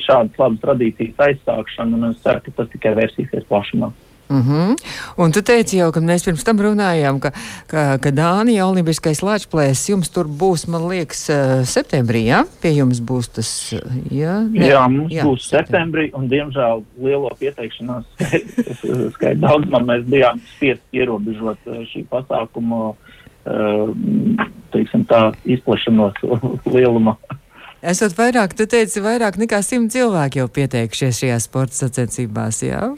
šādas 0.01 0.39
labas 0.41 0.63
tradīcijas 0.63 1.19
aizsākšanu, 1.27 1.99
un 1.99 2.09
es 2.09 2.23
ceru, 2.23 2.41
ka 2.41 2.55
tas 2.57 2.71
tikai 2.73 2.95
vērsīsies 2.97 3.45
plašumā. 3.51 3.91
Uh 4.27 4.37
-huh. 4.37 4.75
Un 5.17 5.31
tu 5.31 5.41
teici 5.41 5.77
jau, 5.77 5.91
kad 5.91 6.03
mēs 6.03 6.25
pirms 6.25 6.43
tam 6.43 6.57
runājām, 6.57 7.19
ka, 7.19 7.31
ka, 7.67 7.97
ka 7.97 8.09
Dānija 8.09 8.65
Olimpiskais 8.65 9.21
lāčplēs 9.21 9.89
jums 9.89 10.09
tur 10.09 10.25
būs, 10.25 10.67
man 10.67 10.87
liekas, 10.87 11.29
eh, 11.29 11.65
septembrī, 11.65 12.25
jā? 12.25 12.43
Pie 12.61 12.73
jums 12.73 12.99
būs 13.01 13.29
tas, 13.29 13.73
eh, 13.73 13.79
jā? 14.11 14.49
Jā, 14.53 14.65
jā 14.67 14.87
mums 14.89 15.13
jā, 15.13 15.23
būs 15.23 15.45
septembrī, 15.49 16.09
un 16.13 16.27
diemžēl 16.27 16.83
lielo 16.97 17.29
pieteikšanās 17.39 18.03
skaitu 18.17 19.11
skait 19.11 19.39
daudzumam 19.39 19.85
mēs 19.85 20.03
bijām 20.03 20.41
spiest 20.55 20.81
ierobežot 20.91 21.57
eh, 21.67 21.85
šī 21.93 22.05
pasākuma 22.09 22.95
teiksim, 24.71 25.05
tā, 25.05 25.35
izplašanos 25.45 26.13
lielumā. 26.75 27.15
Esot 27.85 28.17
vairāk, 28.17 28.55
tu 28.57 28.65
teici, 28.65 29.01
vairāk 29.01 29.37
nekā 29.37 29.61
simt 29.61 29.91
cilvēki 29.93 30.39
jau 30.39 30.47
pieteikšies 30.49 31.19
šajās 31.19 31.43
sporta 31.45 31.75
sacensībās, 31.75 32.63
jā? 32.65 32.95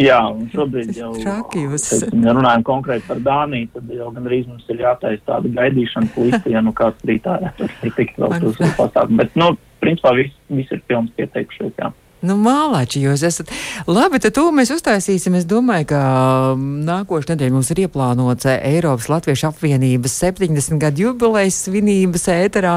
Jā, 0.00 0.18
un 0.32 0.46
šobrīd 0.52 0.94
jau 0.96 1.10
teiksim, 1.18 2.22
ja 2.24 2.32
runājam 2.32 2.62
konkrēti 2.64 3.04
par 3.10 3.18
Dāniju, 3.24 3.68
tad 3.74 3.90
jau 3.92 4.08
gandrīz 4.14 4.46
mums 4.48 4.70
ir 4.72 4.80
jātaisa 4.80 5.20
tāda 5.26 5.50
gaidīšanas 5.58 6.16
lista, 6.16 6.52
ja 6.52 6.62
nu 6.64 6.72
kāds 6.76 7.04
rītā 7.08 7.34
ir 7.44 7.92
tikt 7.98 8.16
vēl 8.20 8.38
uz 8.48 8.56
pasākumu. 8.78 9.20
Bet, 9.20 9.36
nu, 9.36 9.50
principā 9.84 10.14
viss 10.16 10.38
vis 10.48 10.72
ir 10.72 10.80
pilns 10.88 11.12
pieteikušies, 11.18 11.74
jā. 11.76 11.92
Nu, 12.22 12.36
mālači 12.38 13.00
jūs 13.02 13.24
esat. 13.26 13.48
Labi, 13.90 14.20
tad 14.22 14.36
to 14.36 14.44
mēs 14.54 14.70
uztaisīsim. 14.70 15.34
Es 15.40 15.46
domāju, 15.48 15.88
ka 15.90 16.02
mm, 16.54 16.84
nākošais 16.86 17.32
nedēļa 17.32 17.54
mums 17.56 17.70
ir 17.74 17.80
ieplānots 17.82 18.46
eh, 18.46 18.60
Eiropas 18.76 19.08
Latviešu 19.10 19.48
apvienības 19.48 20.14
70 20.22 20.78
gadu 20.82 21.08
jubilejas 21.08 21.58
svinības 21.66 22.28
ēterā, 22.30 22.76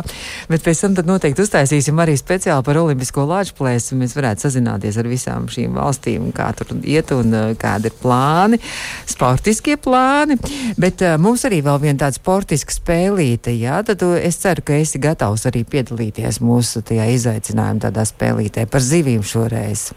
bet 0.49 0.65
pēc 0.65 0.81
tam 0.81 0.95
tad 0.97 1.09
noteikti 1.09 1.45
uztaisīsim 1.45 2.01
arī 2.01 2.15
speciāli 2.17 2.65
par 2.65 2.79
Olimpisko 2.81 3.27
lāču 3.29 3.53
plēsu. 3.59 3.99
Mēs 3.99 4.15
varētu 4.17 4.47
sazināties 4.47 4.97
ar 4.97 5.11
visām 5.11 5.45
šīm 5.53 5.77
valstīm, 5.77 6.31
kā 6.33 6.49
tur 6.57 6.73
iet 6.81 7.13
un 7.13 7.37
eh, 7.37 7.53
kādi 7.61 7.91
ir 7.91 7.99
plāni, 8.01 8.61
sportiskie 9.05 9.77
plāni. 9.77 10.39
Bet 10.81 11.05
uh, 11.05 11.19
mums 11.21 11.45
arī 11.45 11.61
vēl 11.65 11.77
viena 11.83 12.07
tāda 12.07 12.17
sportiska 12.17 12.73
spēlīte, 12.73 13.53
jā, 13.53 13.77
tad 13.85 14.01
tu, 14.01 14.09
es 14.17 14.41
ceru, 14.41 14.65
ka 14.65 14.81
esi 14.81 14.99
gatavs 15.01 15.45
arī 15.45 15.61
piedalīties 15.69 16.41
mūsu 16.41 16.81
tajā 16.85 17.05
izaicinājuma 17.13 17.85
tādā 17.85 18.09
spēlītē 18.09 18.65
par 18.71 18.83
zivīm 18.83 19.21
šoreiz. 19.35 19.89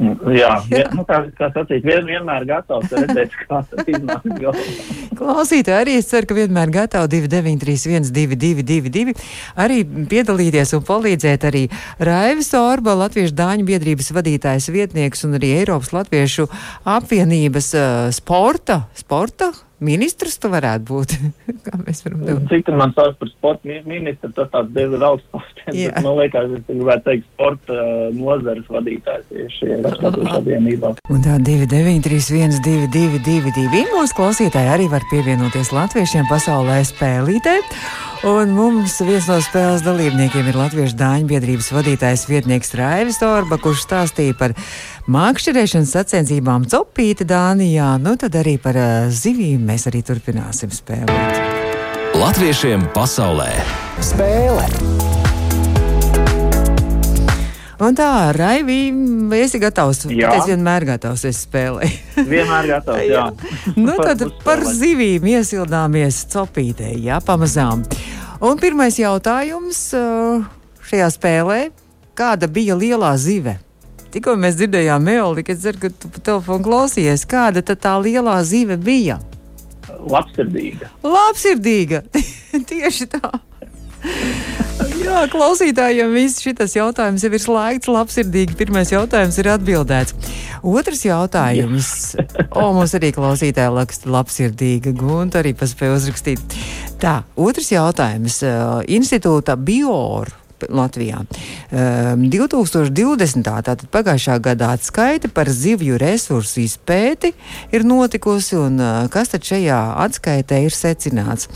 Mm, 0.00 0.32
Jā, 0.32 0.54
jā. 0.72 0.86
Nu, 0.96 1.02
kā, 1.04 1.18
kā 1.36 1.50
sacīt, 1.52 1.84
vien, 1.84 2.06
vienmēr 2.08 2.46
gatavs 2.48 2.88
redzēt, 2.94 3.34
kā 3.44 3.58
tas 3.68 3.84
iznāk 3.84 4.24
galvā. 4.40 4.62
Klausītāji, 5.20 5.76
arī 5.76 5.96
es 6.00 6.08
ceru, 6.08 6.30
ka 6.30 6.36
vienmēr 6.38 6.72
gatavi 6.72 7.20
2931, 7.26 8.08
222, 8.16 9.14
arī 9.60 9.82
piedalīties 10.08 10.72
un 10.78 10.86
palīdzēt 10.88 11.44
arī 11.50 11.66
Raivis 12.00 12.48
Orba, 12.56 12.96
Latviešu 13.02 13.36
Dāņu 13.36 13.68
biedrības 13.68 14.08
vadītājs 14.16 14.70
vietnieks 14.72 15.28
un 15.28 15.36
arī 15.36 15.52
Eiropas 15.58 15.92
Latviešu 15.92 16.48
apvienības 16.88 17.74
uh, 17.76 18.06
sporta, 18.16 18.86
sporta 18.96 19.52
ministrs 19.84 20.36
tu 20.40 20.50
varētu 20.52 20.86
būt. 20.88 21.14
Kā 21.66 21.78
mēs 21.80 22.02
varam 22.04 22.24
tev? 22.26 22.40
Cik 22.50 22.66
tur 22.68 22.76
man 22.80 22.92
sauc 22.96 23.16
par 23.20 23.30
sporta 23.32 23.68
mi- 23.68 23.80
ministru, 23.88 24.30
tas 24.36 24.50
tāds 24.52 24.72
diezgan 24.76 25.04
augsts 25.08 25.28
postens. 25.32 25.80
Man 26.04 26.18
liekas, 26.20 26.52
es 26.58 26.66
gribētu 26.68 27.06
teikt 27.08 27.26
sporta 27.32 27.76
uh, 27.76 28.04
nozares 28.16 28.68
vadītājs 28.72 29.26
tieši 29.32 29.80
Latvijas 29.84 30.30
savienībā. 30.36 30.92
Un 31.10 31.24
tā 31.24 31.38
2931, 31.46 32.60
222, 32.64 33.86
mūsu 33.94 34.16
klausītāji 34.20 34.72
arī 34.76 34.86
var 34.92 35.04
pievienoties 35.10 35.72
latviešiem 35.76 36.28
pasaulē 36.30 36.80
spēlītē. 36.88 37.58
Un 38.28 38.50
mums 38.52 38.98
viens 39.00 39.24
no 39.30 39.38
spēles 39.40 39.80
dalībniekiem 39.80 40.50
ir 40.50 40.56
Latviešu 40.60 40.98
dāņu 41.00 41.30
biedrības 41.30 41.70
vadītājs 41.72 42.26
vietnieks 42.28 42.74
Raivis 42.76 43.22
Orba, 43.24 43.56
kurš 43.56 43.86
stāstīja 43.86 44.36
par 44.36 44.52
mākšķerēšanas 45.08 45.94
sacensībām 45.96 46.66
Copīta 46.68 47.24
Dānijā. 47.24 47.94
Nu 48.02 48.16
tad 48.20 48.36
arī 48.40 48.58
par 48.60 48.76
zivīm 49.08 49.64
mēs 49.70 49.88
arī 49.90 50.02
turpināsim 50.04 50.72
spēlēt. 50.74 51.40
Latviešiem 52.18 52.90
pasaulē 52.92 53.52
spēle! 54.04 54.66
Un 57.80 57.96
tā, 57.96 58.28
Raivi, 58.36 58.90
esi 59.40 59.56
gatavs? 59.62 60.02
Jā. 60.12 60.34
Es 60.36 60.50
vienmēr 60.50 60.84
gatavs, 60.84 61.22
es 61.24 61.38
spēlēju. 61.46 62.26
Vienmēr 62.28 62.68
gatavs, 62.74 63.06
jā. 63.08 63.22
Nu, 63.86 63.94
tad 63.96 64.26
par 64.44 64.60
zivīm 64.68 65.24
iesildāmies 65.32 66.26
copītē, 66.34 66.92
jā, 67.00 67.22
pamazām. 67.24 67.86
Un 68.44 68.60
pirmais 68.60 69.00
jautājums 69.00 69.80
šajā 70.90 71.08
spēlē- 71.16 71.58
kāda 72.20 72.52
bija 72.52 72.76
lielā 72.76 73.14
zive? 73.16 73.56
Tikko 74.10 74.34
mēs 74.40 74.56
dzirdējām 74.58 75.04
Meoli, 75.06 75.44
kad 75.46 75.60
ceru, 75.62 75.82
ka 75.84 75.92
tu 75.94 76.10
pa 76.10 76.24
telefonu 76.30 76.66
klausījies, 76.66 77.26
kāda 77.30 77.62
tad 77.66 77.82
tā 77.84 77.94
lielā 78.02 78.40
zive 78.46 78.78
bija? 78.80 79.20
Labsirdīga. 80.00 80.90
Labsirdīga! 81.06 82.02
Tieši 82.70 83.10
tā! 83.14 83.30
Jā, 85.00 85.24
klausītājiem 85.32 86.12
viss 86.14 86.40
šis 86.40 86.74
jautājums 86.76 87.24
jau 87.24 87.30
ir 87.32 87.42
slēgts. 87.42 87.90
Labsirdīgi. 87.90 88.56
Pirmais 88.56 88.92
jautājums 88.92 89.36
ir 89.40 89.50
atbildēts. 89.52 90.14
Otrs 90.66 91.04
jautājums. 91.04 91.90
O, 92.50 92.70
mums 92.76 92.94
arī 92.96 93.12
klausītāja 93.16 93.72
laksta 93.74 94.10
labsirdīga. 94.12 94.94
Gunta 94.96 95.40
arī 95.42 95.54
paspēja 95.56 95.98
uzrakstīt. 95.98 96.58
Tā, 97.00 97.20
otrs 97.36 97.72
jautājums. 97.72 98.40
Institūta 98.88 99.56
Bior. 99.60 100.32
Latvijā. 100.68 101.22
Um, 101.70 102.26
2020. 102.32 103.44
tātad 103.46 103.86
pagājušā 103.92 104.38
gadā 104.42 104.74
atskaita 104.76 105.30
par 105.32 105.48
zivju 105.50 105.98
resursu 106.00 106.64
izpēti 106.64 107.32
ir 107.72 107.86
notikusi, 107.86 108.56
un 108.60 108.80
uh, 108.80 109.06
kas 109.12 109.32
tad 109.32 109.46
šajā 109.46 109.80
atskaitē 110.06 110.60
ir 110.66 110.74
secināts? 110.74 111.48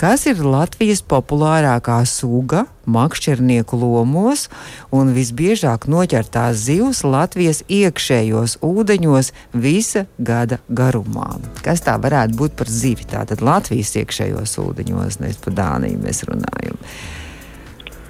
Kas 0.00 0.26
ir 0.30 0.42
Latvijas 0.44 1.02
populārākā 1.06 2.00
suga 2.08 2.66
makšķernieku 2.90 3.78
lomos 3.78 4.48
un 4.94 5.12
visbiežāk 5.14 5.86
noķertās 5.90 6.64
zivs 6.66 7.02
Latvijas 7.04 7.62
iekšējos 7.68 8.58
ūdeņos 8.66 9.32
visa 9.52 10.06
gada 10.18 10.60
garumā? 10.68 11.36
Kas 11.64 11.84
tā 11.86 11.96
varētu 12.00 12.38
būt 12.40 12.58
par 12.58 12.72
zivi? 12.72 13.06
Tātad 13.10 13.44
Latvijas 13.44 13.94
iekšējos 14.00 14.58
ūdeņos, 14.64 15.20
nevis 15.22 15.40
par 15.44 15.58
Dāniju 15.60 16.02
mēs 16.04 16.24
runājam. 16.28 16.78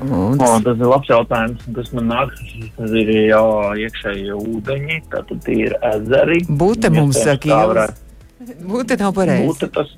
Un 0.00 0.38
O, 0.40 0.46
tas 0.64 0.78
ir 0.80 0.86
labs 0.88 1.08
jautājums. 1.10 1.64
Tas 1.76 1.90
man 1.92 2.06
nāk, 2.08 2.30
tas 2.78 2.94
ir 2.96 3.10
jau 3.28 3.44
iekšēji 3.76 4.30
ūdeņi, 4.38 4.96
tātad 5.12 5.42
tie 5.44 5.58
ir 5.66 5.74
ezeri. 5.90 6.38
Būte 6.48 6.88
mums 6.94 7.18
Iespējams, 7.18 7.42
saka, 7.42 7.48
Ieva. 7.52 7.66
varētu 7.74 8.64
Būte 8.70 8.96
nav 9.00 9.12
pareizi. 9.14 9.46
būt 9.50 9.66
tas 9.76 9.90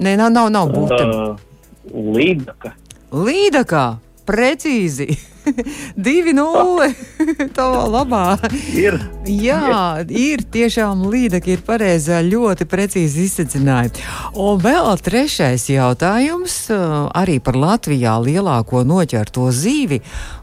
Nē, 0.00 0.14
nav, 0.16 0.30
nav, 0.32 0.48
nav 0.48 0.70
būte. 0.72 1.02
uh, 1.04 1.36
līdaka. 1.92 2.72
Līdakā, 3.12 3.84
precīzi. 4.24 5.10
2-0. 5.96 6.94
Tavā 7.56 7.84
labā. 7.90 8.38
Ir. 8.76 8.98
Jā, 9.30 10.02
ir 10.06 10.42
tiešām 10.52 11.06
līdekļi 11.10 11.52
ir 11.56 11.62
pareizā, 11.66 12.20
ļoti 12.24 12.66
precīzi 12.70 13.26
izsacināti. 13.28 14.04
Un 14.34 14.60
vēl 14.62 14.90
trešais 15.04 15.68
jautājums 15.70 16.56
arī 16.70 17.38
par 17.44 17.58
Latvijā 17.60 18.16
lielāko 18.22 18.84
noķerto 18.86 19.50
zīvi. 19.54 20.00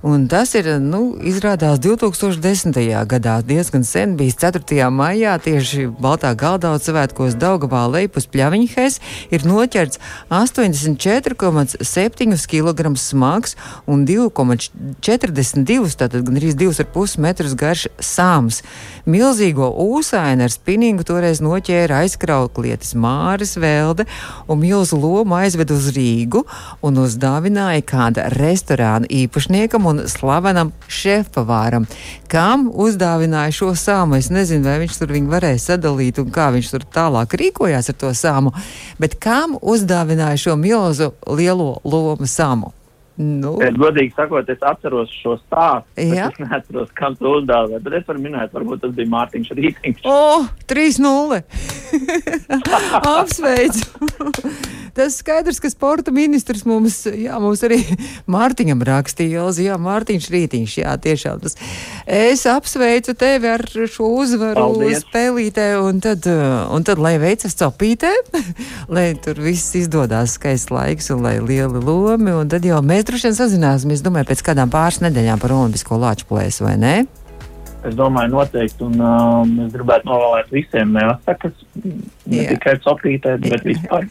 Un 0.07 0.27
tas 0.31 0.53
ir, 0.57 0.65
nu, 0.81 1.15
izrādās 1.27 1.79
2010. 1.83 2.77
gadā 3.09 3.41
diezgan 3.45 3.83
sen 3.87 4.15
bijis 4.19 4.37
4. 4.41 4.89
maijā 4.93 5.37
tieši 5.43 5.87
Baltā 6.01 6.33
Galdauts 6.37 6.87
svētkos 6.87 7.35
Daugavā 7.39 7.83
lejpus 7.91 8.27
Pļaviņhēs 8.31 8.99
ir 9.35 9.41
noķerts 9.47 9.99
84,7 10.33 12.47
kg 12.47 12.95
smags 12.99 13.55
un 13.87 14.05
2,42, 15.01 15.95
tātad 15.99 16.23
gandrīz 16.27 16.55
2,5 16.57 17.17
metrus 17.23 17.55
garš 17.57 17.87
sāms. 18.03 18.61
Milzīgo 19.07 19.69
ūsaini 19.83 20.45
ar 20.45 20.53
spinningu 20.53 21.05
toreiz 21.07 21.41
noķēra 21.43 22.01
aizkrauklietis 22.03 22.95
Māris 22.99 23.55
Velde 23.59 24.07
un 24.47 24.61
milzu 24.61 24.99
lomu 24.99 25.37
aizved 25.37 25.71
uz 25.75 25.89
Rīgu 25.95 26.43
un 26.85 27.01
uzdāvināja 27.03 27.83
kāda 27.87 28.27
restorāna 28.35 29.09
īpašniekam 29.11 29.87
un 29.91 30.03
slavenam 30.11 30.73
šefpavāram. 30.87 31.87
Kam 32.31 32.67
uzdāvināja 32.71 33.55
šo 33.59 33.73
sāmu? 33.77 34.19
Es 34.19 34.31
nezinu, 34.33 34.65
vai 34.67 34.79
viņš 34.83 34.99
tur 35.01 35.13
viņu 35.15 35.31
varēja 35.31 35.63
sadalīt 35.69 36.19
un 36.23 36.33
kā 36.33 36.49
viņš 36.55 36.73
tur 36.73 36.87
tālāk 36.97 37.37
rīkojās 37.39 37.93
ar 37.93 37.99
to 38.01 38.11
sāmu, 38.17 38.55
bet 38.99 39.19
kam 39.23 39.55
uzdāvināja 39.61 40.47
šo 40.47 40.57
milzu 40.59 41.13
lielo 41.27 41.77
lomu 41.87 42.27
sāmu? 42.27 42.73
Nu. 43.17 43.55
Es, 43.65 43.73
godīgi 43.73 44.13
sakot, 44.13 44.45
es 44.53 44.61
atceros 44.61 45.09
šo 45.09 45.39
stāstu. 45.39 45.89
Es 45.97 46.37
neatceros, 46.37 46.91
kam 46.97 47.15
to 47.17 47.39
uzdāvināja. 47.39 47.81
Bet 47.81 47.95
es 47.97 48.03
varu 48.05 48.21
minēt, 48.21 48.51
varbūt 48.53 48.83
tas 48.83 48.91
bija 48.93 49.09
Mārtiņš 49.09 49.53
Rītiņš. 49.57 50.03
O, 50.05 50.45
3-0. 50.69 51.39
Apsveicu. 53.17 53.87
tas 54.97 55.17
skaidrs, 55.17 55.57
ka 55.63 55.71
sporta 55.73 56.13
ministrs 56.13 56.61
mums, 56.67 56.99
jā, 57.09 57.39
mums 57.41 57.63
arī 57.65 57.79
Mārtiņam 58.29 58.85
rakstīja, 58.85 59.47
Elzi, 59.47 59.65
jā, 59.65 59.79
Mārtiņš 59.81 60.29
Rītiņš, 60.35 60.77
jā, 60.83 60.93
tiešām 61.01 61.41
tas. 61.41 61.57
Es 62.05 62.45
apsveicu 62.49 63.17
tevi 63.17 63.49
ar 63.49 63.65
šo 63.65 64.11
uzvaru 64.21 64.61
Paldies. 64.61 65.01
spēlītē, 65.07 65.67
un 65.81 66.03
tad, 66.05 66.29
un 66.29 66.85
tad, 66.85 67.01
lai 67.01 67.15
veicas 67.23 67.57
copītē, 67.57 68.13
lai 68.93 69.07
tur 69.25 69.41
viss 69.41 69.73
izdodās 69.79 70.37
skaists 70.37 70.69
laiks 70.73 71.09
un 71.15 71.25
lai 71.25 71.37
lieli 71.41 71.81
lomi, 71.81 72.37
un 72.37 72.53
tad 72.53 72.65
jau 72.67 72.77
mēs 72.85 73.06
droši 73.07 73.29
vien 73.29 73.37
sazināsimies, 73.37 74.03
domāju, 74.05 74.29
pēc 74.31 74.43
kādām 74.49 74.71
pāris 74.73 74.99
nedēļām 75.05 75.41
par 75.41 75.55
olimpisko 75.55 75.99
lāču 76.01 76.27
plēsu, 76.29 76.67
vai 76.67 76.75
ne? 76.81 76.93
Es 77.87 77.95
domāju, 77.95 78.33
noteikti. 78.33 78.83
Un 78.87 78.99
um, 78.99 79.55
es 79.67 79.73
gribētu 79.75 80.09
novēlēt 80.09 80.51
visiem 80.51 80.93
neatsakas. 80.97 81.55
Ne 81.77 82.43
Jā. 82.43 82.53
tikai 82.55 82.77
copītē, 82.83 83.37
bet 83.43 83.65
vispār. 83.67 84.07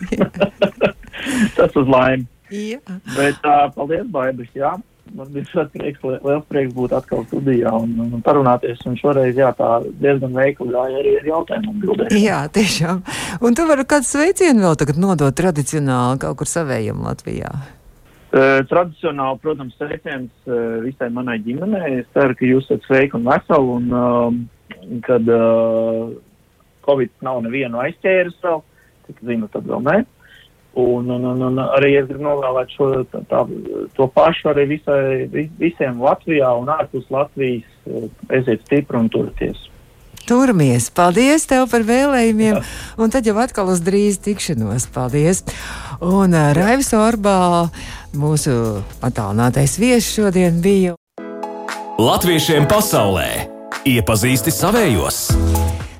Tas 1.56 1.76
uz 1.76 1.88
laimi. 1.90 2.26
Jā. 2.54 2.80
Bet 3.16 3.40
uh, 3.42 3.66
paldies, 3.74 4.06
Baibis. 4.12 4.52
Jā. 4.56 4.76
Man 5.16 5.28
bija 5.30 5.46
ļoti 5.52 5.78
prieks, 5.78 6.02
liels 6.02 6.46
prieks 6.50 6.72
būt 6.74 6.94
atkal 6.96 7.22
studijā 7.28 7.70
un, 7.78 7.92
un 8.02 8.24
parunāties. 8.26 8.80
Un 8.88 8.96
šoreiz, 8.98 9.36
jā, 9.38 9.52
tā 9.58 9.70
diezgan 10.02 10.34
veikli 10.34 10.72
gāja 10.72 11.02
arī 11.02 11.14
ar 11.20 11.30
jautājumu 11.30 11.74
atbildēm. 11.76 12.18
Jā, 12.22 12.42
tiešām. 12.52 13.02
Un 13.44 13.56
tu 13.56 13.68
vari 13.68 13.86
kādu 13.86 14.08
sveicienu 14.08 14.66
vēl 14.66 14.78
tagad 14.82 14.98
nodot 15.02 15.36
tradicionāli 15.36 16.22
kaut 16.24 16.40
kur 16.40 16.50
savējam 16.50 17.04
Latvijā? 17.06 17.52
Uh, 18.36 18.60
tradicionāli, 18.68 19.40
protams, 19.40 19.76
sveiciens 19.78 20.48
uh, 20.50 20.82
visai 20.84 21.08
manai 21.14 21.38
ģimenei. 21.40 22.02
Es 22.02 22.08
ceru, 22.12 22.34
ka 22.36 22.44
jūs 22.44 22.66
esat 22.68 22.84
sveiki 22.84 23.16
un 23.16 23.24
veseli 23.30 23.70
un 23.72 23.86
uh, 23.96 24.98
kad 25.06 25.30
uh, 25.32 26.10
Covid 26.84 27.14
nav 27.24 27.40
nevienu 27.46 27.80
aizķēris 27.80 28.36
vēl, 28.42 28.60
cik 29.06 29.22
zinu, 29.30 29.48
tad 29.54 29.64
vēl 29.70 29.86
ne. 29.86 30.02
Un, 30.76 31.08
un, 31.08 31.22
un, 31.24 31.40
un 31.46 31.62
arī 31.64 31.94
es 31.96 32.04
gribu 32.10 32.26
novēlēt 32.26 32.74
šo, 32.76 32.90
tā, 33.08 33.22
tā, 33.30 33.40
to 33.96 34.08
pašu 34.12 34.50
arī 34.52 34.66
visai, 34.74 35.24
vis, 35.32 35.48
visiem 35.56 36.02
Latvijā 36.04 36.50
un 36.60 36.68
ārpus 36.74 37.08
Latvijas. 37.14 37.64
Esiet 38.36 38.66
stipri 38.66 39.00
un 39.00 39.08
turieties! 39.08 39.70
Turamies! 40.26 40.88
Paldies 40.90 41.44
tev 41.46 41.68
par 41.70 41.84
vēlējumiem! 41.86 42.58
Un 42.98 43.12
tad 43.14 43.28
jau 43.28 43.36
atkal 43.38 43.70
uz 43.70 43.80
drīz 43.86 44.18
tikšanos. 44.24 44.88
Paldies! 44.92 45.44
Un 46.02 46.34
uh, 46.34 46.50
Raivis 46.56 46.90
Orbā, 46.98 47.38
mūsu 48.18 48.82
attālinātais 49.04 49.78
viesis 49.80 50.12
šodien 50.16 50.62
bija 50.64 50.96
Latviešiem 51.96 52.66
pasaulē 52.68 53.28
iepazīsti 53.88 54.52
savējos! 54.52 55.20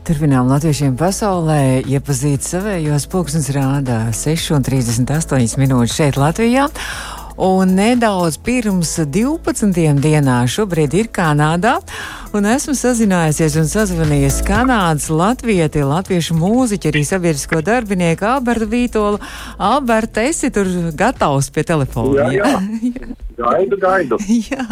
Turpinām 0.07 0.47
latviešiem 0.47 0.93
pasaulē 0.95 1.81
iepazīt 1.83 2.45
savējos. 2.47 3.09
Pūkstens 3.11 3.49
rāda 3.57 3.97
6,38 4.15 5.57
minūtes 5.59 5.97
šeit 5.99 6.19
Latvijā. 6.21 6.69
Un 7.37 7.75
nedaudz 7.77 8.39
pirms 8.41 8.95
12. 9.13 9.69
dienā 10.01 10.37
šobrīd 10.49 10.95
ir 10.97 11.11
Kanādā. 11.13 11.75
Un 12.33 12.49
esmu 12.49 12.73
sazinājusies 12.73 13.59
un 13.61 13.69
sazvanījies 13.69 14.41
Kanādas 14.47 15.11
latvieti, 15.13 15.85
latviešu 15.85 16.39
mūziķi, 16.41 16.95
arī 16.95 17.05
sabiedrisko 17.05 17.61
darbinieku 17.67 18.25
Albertu 18.31 18.71
Vītolu. 18.73 19.21
Alberta, 19.61 20.25
esi 20.25 20.49
tur 20.49 20.73
gatavs 20.97 21.53
pie 21.53 21.69
telefona? 21.69 22.31
Jā, 22.33 22.41
jā. 22.41 23.15
Gaidu, 23.37 23.77
gaidu. 23.77 24.19
jā, 24.51 24.65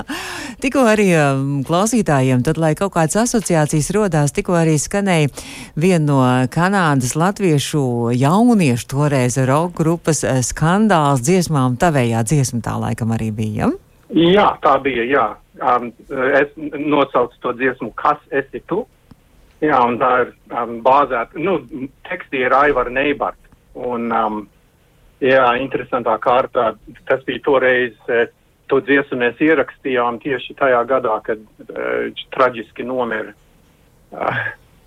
tikko 0.63 0.87
arī 0.89 1.11
um, 1.19 1.61
klausītājiem, 1.67 2.41
tad, 2.47 2.59
lai 2.61 2.73
kaut 2.79 2.95
kādas 2.97 3.19
asociācijas 3.27 3.91
rodās, 3.97 4.33
tikko 4.33 4.57
arī 4.57 4.79
skanēja 4.81 5.31
viena 5.77 6.05
no 6.07 6.21
Kanādas 6.53 7.13
latviešu 7.19 8.15
jauniešu 8.17 8.91
toreiz 8.95 9.37
roka 9.45 9.83
grupas 9.83 10.25
eh, 10.25 10.41
skandāls 10.47 11.25
dziesmām, 11.27 11.77
tavējā 11.81 12.25
dziesma 12.25 12.65
tā 12.65 12.79
laikam 12.81 13.13
arī 13.13 13.31
bija. 13.37 13.73
Jā, 14.15 14.55
tā 14.65 14.79
bija, 14.85 15.05
jā 15.09 15.29
um, 15.61 15.93
es 16.41 16.49
nosaucu 16.79 17.37
to 17.41 17.53
dziesmu, 17.53 17.93
kas 17.97 18.19
esi 18.31 18.63
tu. 18.69 18.85
Jā, 19.63 19.79
un 19.87 19.99
tā 20.01 20.11
ir 20.25 20.33
um, 20.53 20.79
bāzēta, 20.85 21.41
nu, 21.41 21.59
tekstī 22.09 22.43
ir 22.45 22.55
Aivara 22.57 22.93
Neibart. 22.93 23.39
Un, 23.75 24.11
um, 24.13 24.41
jā, 25.25 25.47
interesantā 25.63 26.17
kārtā, 26.23 26.75
tas 27.09 27.23
bija 27.27 27.43
toreiz, 27.47 27.95
eh, 28.13 28.27
to 28.69 28.81
dziesmu 28.81 29.19
mēs 29.21 29.41
ierakstījām 29.45 30.19
tieši 30.23 30.57
tajā 30.59 30.81
gadā, 30.89 31.19
kad 31.27 31.39
uh, 31.69 32.25
traģiski 32.35 32.87
nomira. 32.87 33.35
Uh, 34.13 34.19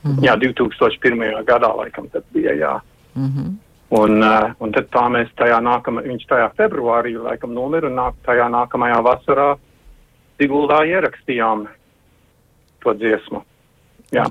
mm 0.03 0.11
-hmm. 0.15 0.23
Jā, 0.25 0.35
2001. 0.35 1.43
gadā 1.45 1.75
laikam 1.77 2.09
tas 2.09 2.23
bija, 2.33 2.53
jā. 2.53 2.79
Mm 3.15 3.27
-hmm. 3.27 3.55
Un, 3.89 4.23
uh, 4.23 4.51
un 4.59 4.71
tad 4.71 4.89
tā 4.91 5.05
mēs 5.07 5.29
tajā 5.35 5.61
nākamajā, 5.63 6.07
viņš 6.07 6.25
tajā 6.27 6.49
februārī 6.57 7.23
laikam 7.23 7.53
nomira 7.53 7.87
un 7.87 7.95
nāk, 7.95 8.13
tajā 8.25 8.49
nākamajā 8.49 9.01
vasarā 9.03 9.57
Siguldā 10.37 10.83
ierakstījām 10.85 11.67
to 12.83 12.93
dziesmu. 12.93 13.41
Jā. 14.13 14.25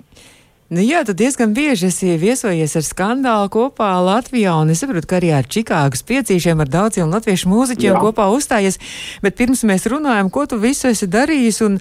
Nu, 0.66 0.82
jā, 0.82 1.04
tu 1.06 1.14
diezgan 1.14 1.52
bieži 1.54 1.86
esi 1.86 2.16
viesojies 2.18 2.72
ar 2.74 2.82
skandālu 2.82 3.46
kopā 3.54 3.86
Latvijā, 4.02 4.50
un 4.58 4.72
es 4.74 4.80
saprotu, 4.82 5.06
ka 5.06 5.20
arī 5.20 5.28
ar 5.36 5.46
Čikāgas 5.46 6.00
piecīšiem 6.02 6.58
ar 6.58 6.66
daudziem 6.66 7.12
latviešu 7.12 7.52
mūziķiem 7.52 7.92
jā. 7.92 8.00
kopā 8.02 8.24
uzstājies. 8.34 8.80
Bet 9.22 9.36
pirms 9.38 9.62
mēs 9.62 9.86
runājam, 9.86 10.26
ko 10.34 10.42
tu 10.50 10.58
visu 10.58 10.88
esi 10.90 11.06
darījis 11.06 11.60
un, 11.62 11.76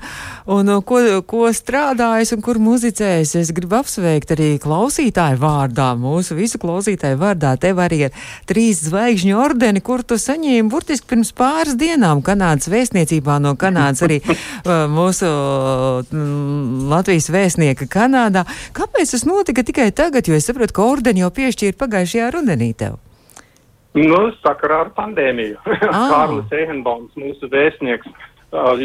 un 0.54 0.70
ko, 0.86 1.00
ko 1.26 1.50
strādājis 1.50 2.36
un 2.36 2.44
kur 2.46 2.60
muzicējis, 2.62 3.32
es 3.42 3.50
gribu 3.58 3.80
apsveikt 3.80 4.36
arī 4.36 4.52
klausītāju 4.62 5.42
vārdā, 5.42 5.88
mūsu 5.98 6.38
visu 6.38 6.62
klausītāju 6.62 7.18
vārdā. 7.24 7.56
Tev 7.58 7.82
arī 7.82 8.04
ir 8.12 8.22
trīs 8.46 8.84
zvaigžņu 8.86 9.42
ordeni, 9.42 9.82
kur 9.82 10.06
tu 10.06 10.20
saņēmi 10.22 10.70
burtiski 10.70 11.10
pirms 11.16 11.34
pāris 11.34 11.74
dienām 11.74 12.22
Kanādas 12.22 12.70
vēstniecībā 12.70 13.42
no 13.42 13.58
Kanādas 13.58 14.06
arī 14.06 14.22
mūsu 15.00 15.34
Latvijas 16.94 17.34
vēstnieka 17.34 17.90
Kanādā. 17.90 18.46
Kāpēc 18.76 19.14
tas 19.14 19.24
notika 19.24 19.64
tikai 19.64 19.88
tagad, 19.96 20.28
jo 20.28 20.36
es 20.36 20.48
saprotu, 20.50 20.76
ka 20.76 20.84
ordeni 20.84 21.24
jau 21.24 21.32
piešķīra 21.32 21.78
pagājušajā 21.80 22.32
rudenī 22.36 22.74
tev? 22.76 22.98
Nu, 23.96 24.18
sakarā 24.44 24.82
ar 24.86 24.94
pandēmiju. 24.98 25.60
Ah. 25.96 26.10
Kārlis 26.12 26.52
Eihenbaums, 26.52 27.14
mūsu 27.16 27.48
vēstnieks, 27.52 28.10
uh, 28.52 28.82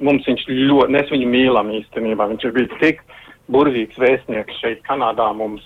mums 0.00 0.24
viņš 0.24 0.46
ļoti, 0.48 0.94
mēs 0.94 1.12
viņu 1.12 1.28
mīlam 1.28 1.72
īstenībā, 1.76 2.28
viņš 2.30 2.46
ir 2.48 2.54
bijis 2.56 2.76
tik 2.80 3.02
burvīgs 3.52 4.00
vēstnieks 4.00 4.62
šeit 4.62 4.80
Kanādā 4.88 5.28
mums. 5.36 5.64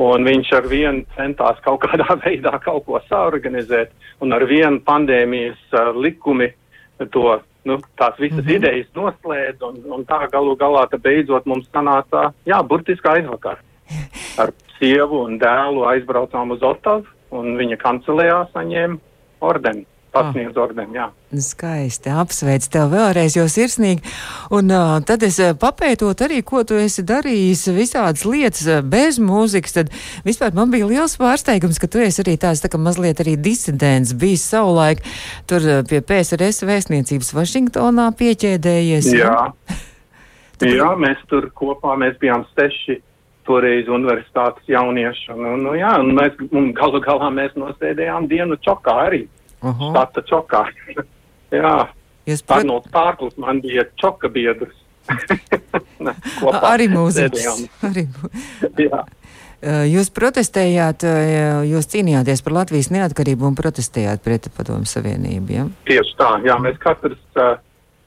Un 0.00 0.24
viņš 0.26 0.48
ar 0.56 0.64
vienu 0.66 1.04
centās 1.14 1.60
kaut 1.66 1.84
kādā 1.84 2.16
veidā 2.24 2.56
kaut 2.64 2.86
ko 2.88 3.02
saorganizēt, 3.10 3.92
un 4.24 4.32
ar 4.32 4.46
vienu 4.48 4.80
pandēmijas 4.88 5.60
uh, 5.76 5.92
likumi 5.92 6.54
to 7.12 7.36
nu, 7.64 7.78
tās 7.98 8.18
visas 8.18 8.44
mm 8.44 8.48
-hmm. 8.48 8.56
idejas 8.56 8.86
noslēdz, 8.94 9.62
un, 9.68 9.80
un 9.92 10.04
tā 10.04 10.30
galu 10.30 10.56
galā 10.56 10.86
beidzot 10.98 11.46
mums 11.46 11.68
sanāca, 11.72 12.32
jā, 12.46 12.62
burtiski 12.62 13.08
aizvakar. 13.08 13.58
Ar 14.40 14.52
sievu 14.78 15.24
un 15.24 15.38
dēlu 15.38 15.84
aizbraucām 15.88 16.50
uz 16.50 16.62
Otavu, 16.62 17.06
un 17.30 17.56
viņa 17.56 17.76
kancelējā 17.76 18.46
saņēma 18.52 18.98
ordeni. 19.40 19.86
Pasniedz 20.14 20.54
ah. 20.54 20.62
ordeni. 20.64 20.98
Jā. 20.98 21.08
Skaisti 21.44 22.12
apsveic 22.14 22.66
tev 22.72 22.92
vēlreiz, 22.94 23.36
jo 23.36 23.46
sirsnīgi. 23.50 24.04
Un 24.54 24.70
uh, 24.72 24.96
tad 25.06 25.24
es 25.26 25.40
papētot 25.60 26.24
arī, 26.24 26.40
ko 26.46 26.62
tu 26.66 26.78
esi 26.80 27.04
darījis, 27.06 27.66
visādas 27.74 28.24
lietas 28.28 28.84
bez 28.90 29.18
mūzikas, 29.22 29.76
tad 29.78 29.94
vispār 30.26 30.54
man 30.56 30.72
bija 30.74 30.88
liels 30.90 31.18
pārsteigums, 31.20 31.80
ka 31.82 31.90
tu 31.90 32.02
esi 32.04 32.22
arī 32.24 32.36
tāds 32.40 32.62
tā 32.64 32.70
kā 32.72 32.80
mazliet 32.80 33.22
arī 33.24 33.36
disidents, 33.40 34.14
bijis 34.16 34.46
savulaik 34.54 35.02
tur 35.50 35.66
pie 35.90 36.00
PSRS 36.04 36.64
vēstniecības 36.68 37.34
Vašingtonā 37.34 38.10
pieķēdējies. 38.20 39.10
Jā. 39.18 39.40
Tad... 40.58 40.70
Jā, 40.70 40.92
mēs 41.00 41.18
tur 41.30 41.48
kopā, 41.58 41.96
mēs 41.98 42.14
bijām 42.22 42.46
seši 42.54 43.00
toreiz 43.44 43.88
universitātes 43.92 44.68
jaunieši, 44.70 45.32
un, 45.34 45.46
un, 45.50 45.64
un, 45.68 45.78
jā, 45.78 45.92
un 46.00 46.12
mēs, 46.16 46.36
un 46.54 46.70
galu 46.76 47.00
galā 47.04 47.30
mēs 47.34 47.56
nosēdējām 47.60 48.28
dienu 48.30 48.56
čokā 48.64 48.94
arī. 49.08 49.24
-huh. 49.72 49.90
Stata 49.90 50.22
čokā. 50.22 50.64
Jā. 51.58 51.88
Jūs 52.26 52.42
pat... 52.42 52.62
Arnolds 52.62 52.88
Pārklis 52.92 53.36
man 53.36 53.60
bija 53.60 53.84
čoka 54.00 54.28
biedrs. 54.28 54.76
arī 56.72 56.88
mūzikas. 56.88 57.68
Arī. 57.88 58.08
Jā. 58.80 59.04
Jūs 59.64 60.10
protestējāt, 60.12 61.04
jūs 61.64 61.86
cīnījāties 61.88 62.42
par 62.44 62.52
Latvijas 62.52 62.90
neatkarību 62.92 63.46
un 63.48 63.54
protestējāt 63.56 64.20
pret 64.24 64.48
Padomu 64.56 64.84
Savienību. 64.84 65.54
Ja? 65.54 65.64
Tieši 65.88 66.16
tā, 66.18 66.30
jā, 66.44 66.58
mēs 66.60 66.76
katrs 66.82 67.22
uh, 67.40 67.54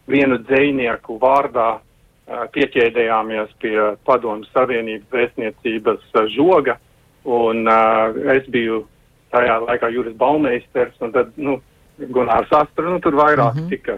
vienu 0.06 0.38
dzēnieku 0.44 1.18
vārdā 1.22 1.80
uh, 1.80 2.44
pieķēdējāmies 2.54 3.56
pie 3.64 3.74
Padomu 4.06 4.46
Savienības 4.52 5.10
vēstniecības 5.10 6.06
uh, 6.14 6.28
žoga, 6.36 6.78
un 7.26 7.66
uh, 7.66 8.14
es 8.38 8.46
biju 8.54 8.84
tajā 9.32 9.58
laikā 9.64 9.90
Juris 9.94 10.16
Balmeisters 10.18 11.02
un 11.02 11.12
tad, 11.16 11.34
nu, 11.36 11.60
Gunārs 11.98 12.52
Astra, 12.54 12.86
nu, 12.86 13.00
tur 13.00 13.18
vairāk 13.18 13.56
mm 13.56 13.60
-hmm. 13.60 13.70
tika. 13.70 13.98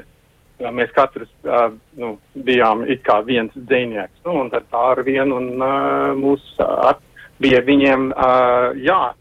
Jā, 0.59 0.71
mēs 0.75 0.91
katrs 0.91 1.29
uh, 1.47 1.71
nu, 1.95 2.17
bijām 2.35 2.83
it 2.91 3.03
kā 3.03 3.21
viens 3.25 3.51
dzēnieks, 3.55 4.19
nu, 4.25 4.41
un 4.41 4.49
tad 4.49 4.63
tā 4.71 4.91
ar 4.91 5.03
vienu, 5.03 5.35
un 5.35 5.61
uh, 5.61 6.15
mūs 6.19 6.41
uh, 6.59 6.95
bija 7.39 7.61
viņiem 7.61 8.11
uh, 8.11 8.75
jā, 8.75 9.13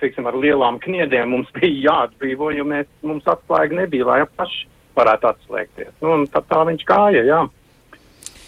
teiksim, 0.00 0.26
ar 0.26 0.34
lielām 0.34 0.80
kniedēm 0.82 1.30
mums 1.30 1.52
bija 1.54 1.92
jāatbrīvo, 1.92 2.50
jo 2.56 2.64
mēs, 2.64 2.86
mums 3.02 3.24
atslēga 3.30 3.74
nebija, 3.74 4.06
lai 4.06 4.24
paši 4.36 4.66
varētu 4.96 5.28
atslēgties. 5.30 5.94
Nu, 6.02 6.12
un 6.16 6.26
tad 6.26 6.48
tā 6.50 6.64
viņš 6.66 6.84
kāja, 6.88 7.22
jā. 7.22 7.40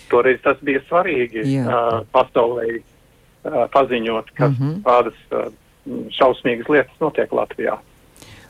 Toreiz 0.09 0.41
tas 0.43 0.59
bija 0.65 0.81
svarīgi 0.89 1.45
uh, 1.61 2.01
pasaulē 2.13 2.67
uh, 2.79 3.67
paziņot, 3.75 4.31
ka 4.35 4.49
mm 4.49 4.55
-hmm. 4.59 4.83
tādas 4.83 5.19
uh, 5.31 5.53
šausmīgas 6.17 6.73
lietas 6.73 7.05
notiek 7.05 7.33
Latvijā. 7.33 7.79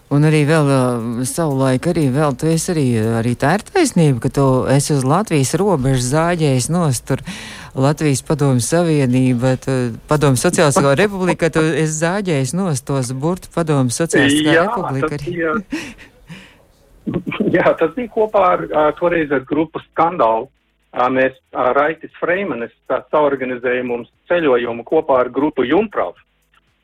Un 0.08 0.24
arī 0.24 0.40
vēl 0.48 0.68
uh, 0.72 1.08
savulaik, 1.28 1.90
arī 1.90 2.06
vēl 2.08 2.32
tu 2.40 2.48
esi 2.48 2.70
arī, 2.72 2.84
arī 3.18 3.34
tā 3.36 3.58
ir 3.58 3.64
taisnība, 3.66 4.22
ka 4.24 4.30
tu 4.32 4.44
esi 4.72 4.94
uz 4.94 5.02
Latvijas 5.04 5.52
robežas 5.60 6.06
zāģējis 6.14 6.68
nost 6.72 7.04
tur 7.10 7.20
Latvijas 7.76 8.22
padomju 8.24 8.64
savienība, 8.64 9.58
tu, 9.60 9.74
padomju 10.08 10.40
sociāliskā 10.40 10.94
republika, 11.02 11.50
tu 11.52 11.60
esi 11.60 11.92
zāģējis 11.98 12.54
nost 12.56 12.86
tos 12.88 13.12
burtu 13.12 13.52
padomju 13.52 13.92
sociāliskā 13.92 14.54
jā, 14.56 14.62
republika. 14.64 15.10
Tas 15.12 15.26
bija, 15.28 15.52
jā, 17.58 17.66
tas 17.82 17.92
bija 17.98 18.12
kopā 18.14 18.46
ar, 18.54 18.64
toreiz 18.96 19.34
ar 19.34 19.44
grupu 19.50 19.84
skandālu. 19.90 20.48
Mēs, 21.12 21.36
Raitis 21.52 22.16
Freimanis, 22.16 22.72
saorganizēja 23.12 23.84
mums 23.84 24.08
ceļojumu 24.32 24.88
kopā 24.88 25.20
ar 25.26 25.28
grupu 25.28 25.68
Jumpravu. 25.68 26.16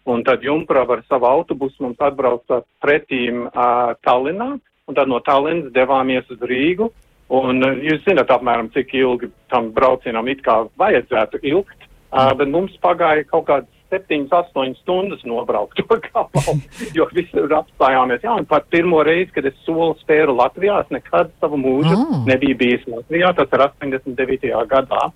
Un 0.04 0.24
tad 0.24 0.42
Jumprava 0.44 0.98
ar 0.98 1.02
savu 1.08 1.28
autobusu 1.30 1.86
mums 1.86 2.00
atbrauca 2.04 2.60
pretīm 2.84 3.46
uh, 3.46 3.94
Tallinā, 4.04 4.50
un 4.60 4.96
tad 4.98 5.08
no 5.08 5.20
Tallinas 5.24 5.72
devāmies 5.72 6.28
uz 6.32 6.44
Rīgu. 6.44 6.90
Un 7.32 7.64
uh, 7.64 7.78
jūs 7.80 8.04
zināt 8.04 8.32
apmēram, 8.34 8.68
cik 8.74 8.92
ilgi 9.00 9.30
tam 9.52 9.72
braucienam 9.76 10.28
it 10.28 10.44
kā 10.44 10.58
vajadzētu 10.80 11.40
ilgt, 11.48 11.88
uh, 12.12 12.34
bet 12.36 12.52
mums 12.52 12.76
pagāja 12.84 13.24
kaut 13.30 13.48
kāds 13.48 13.70
7, 13.94 14.28
8 14.28 14.74
stundas 14.82 15.22
nobraukt 15.24 15.78
to 15.78 15.98
gabalu, 16.08 16.58
jo 16.96 17.06
visur 17.14 17.52
apstājāmies. 17.60 18.24
Jā, 18.24 18.36
un 18.40 18.48
pat 18.48 18.66
pirmo 18.72 19.02
reizi, 19.06 19.32
kad 19.36 19.46
es 19.48 19.56
soli 19.64 19.94
spēru 20.02 20.34
Latvijā, 20.36 20.80
es 20.84 20.92
nekad 20.94 21.32
savu 21.40 21.60
mūžu 21.60 21.94
oh. 21.94 22.16
nebiju 22.28 22.58
bijis 22.60 22.88
Latvijā, 22.90 23.32
tas 23.38 23.52
ir 23.54 23.66
89. 23.68 24.50
gadā. 24.70 25.08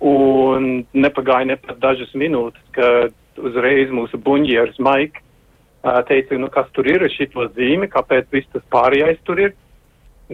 Un 0.00 0.86
nepagāja 0.96 1.50
ne 1.50 1.56
pat 1.60 1.80
dažas 1.82 2.12
minūtes, 2.16 2.62
kad 2.72 3.12
uzreiz 3.40 3.92
mūsu 3.92 4.20
buņģieris 4.24 4.80
Maik 4.80 5.20
teica, 6.08 6.36
nu 6.36 6.48
kas 6.52 6.68
tur 6.76 6.88
ir 6.88 7.04
šito 7.12 7.46
zīmi, 7.56 7.88
kāpēc 7.88 8.28
viss 8.32 8.48
tas 8.52 8.64
pārējais 8.72 9.20
tur 9.24 9.40
ir, 9.40 9.54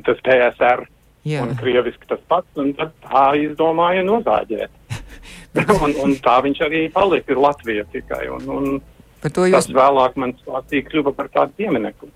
tas 0.06 0.18
PSR. 0.26 0.86
Jā. 1.26 1.42
Un 1.42 1.56
krieviski 1.58 2.06
tas 2.06 2.20
pats, 2.30 2.50
un 2.54 2.70
tad 2.78 2.92
tā 3.02 3.32
izdomāja 3.42 4.04
nozāģēt. 4.06 4.70
un, 5.82 5.94
un 6.04 6.14
tā 6.22 6.36
viņš 6.44 6.60
arī 6.66 6.82
palika 6.94 7.34
Latvija 7.34 7.82
tikai. 7.90 8.28
Un, 8.30 8.46
un 8.46 8.76
par 9.22 9.34
to 9.34 9.48
jūs... 9.48 9.56
Tas 9.56 9.72
vēlāk 9.74 10.20
man 10.22 10.36
stāstīja 10.38 10.86
kļuva 10.86 11.14
par 11.18 11.30
tādu 11.34 11.56
pieminiektu. 11.58 12.10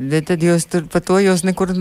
Bet 0.00 0.30
tad 0.30 0.44
jūs 0.44 0.64
tur 0.70 0.86
par 0.88 1.02
to 1.04 1.18
jūs 1.20 1.42
nekur 1.44 1.74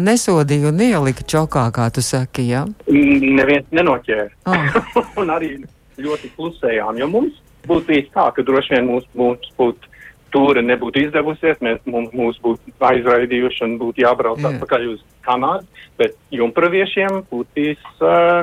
nesodīja 0.00 0.70
un 0.70 0.80
ielika 0.80 1.26
čokā, 1.28 1.66
kā 1.74 1.88
tu 1.92 2.04
saki? 2.04 2.46
Ja? 2.48 2.64
Neviens 2.88 3.66
nenoķēra. 3.74 4.30
Oh. 4.48 4.78
un 5.20 5.32
arī 5.34 5.56
ļoti 6.00 6.30
klusējām, 6.36 7.00
jo 7.02 7.10
mums 7.10 7.40
būtu 7.68 7.90
bijis 7.90 8.08
tā, 8.14 8.30
ka 8.34 8.44
droši 8.46 8.76
vien 8.76 8.88
mums, 8.88 9.08
mums 9.18 9.50
būtu 9.58 9.92
tūri 10.34 10.64
nebūtu 10.66 11.04
izdevusies, 11.04 11.60
mēs, 11.62 11.82
mums, 11.86 12.40
būtu 12.42 12.74
aizraidījuši 12.82 13.64
un 13.68 13.76
būtu 13.82 14.02
jābrauc 14.02 14.42
Jā. 14.42 14.54
atpakaļ 14.54 14.88
uz 14.94 15.04
Kanādu, 15.24 15.68
bet 16.00 16.16
jumpraviešiem 16.34 17.20
būtu 17.30 17.48
bijis 17.54 17.84
uh, 18.02 18.42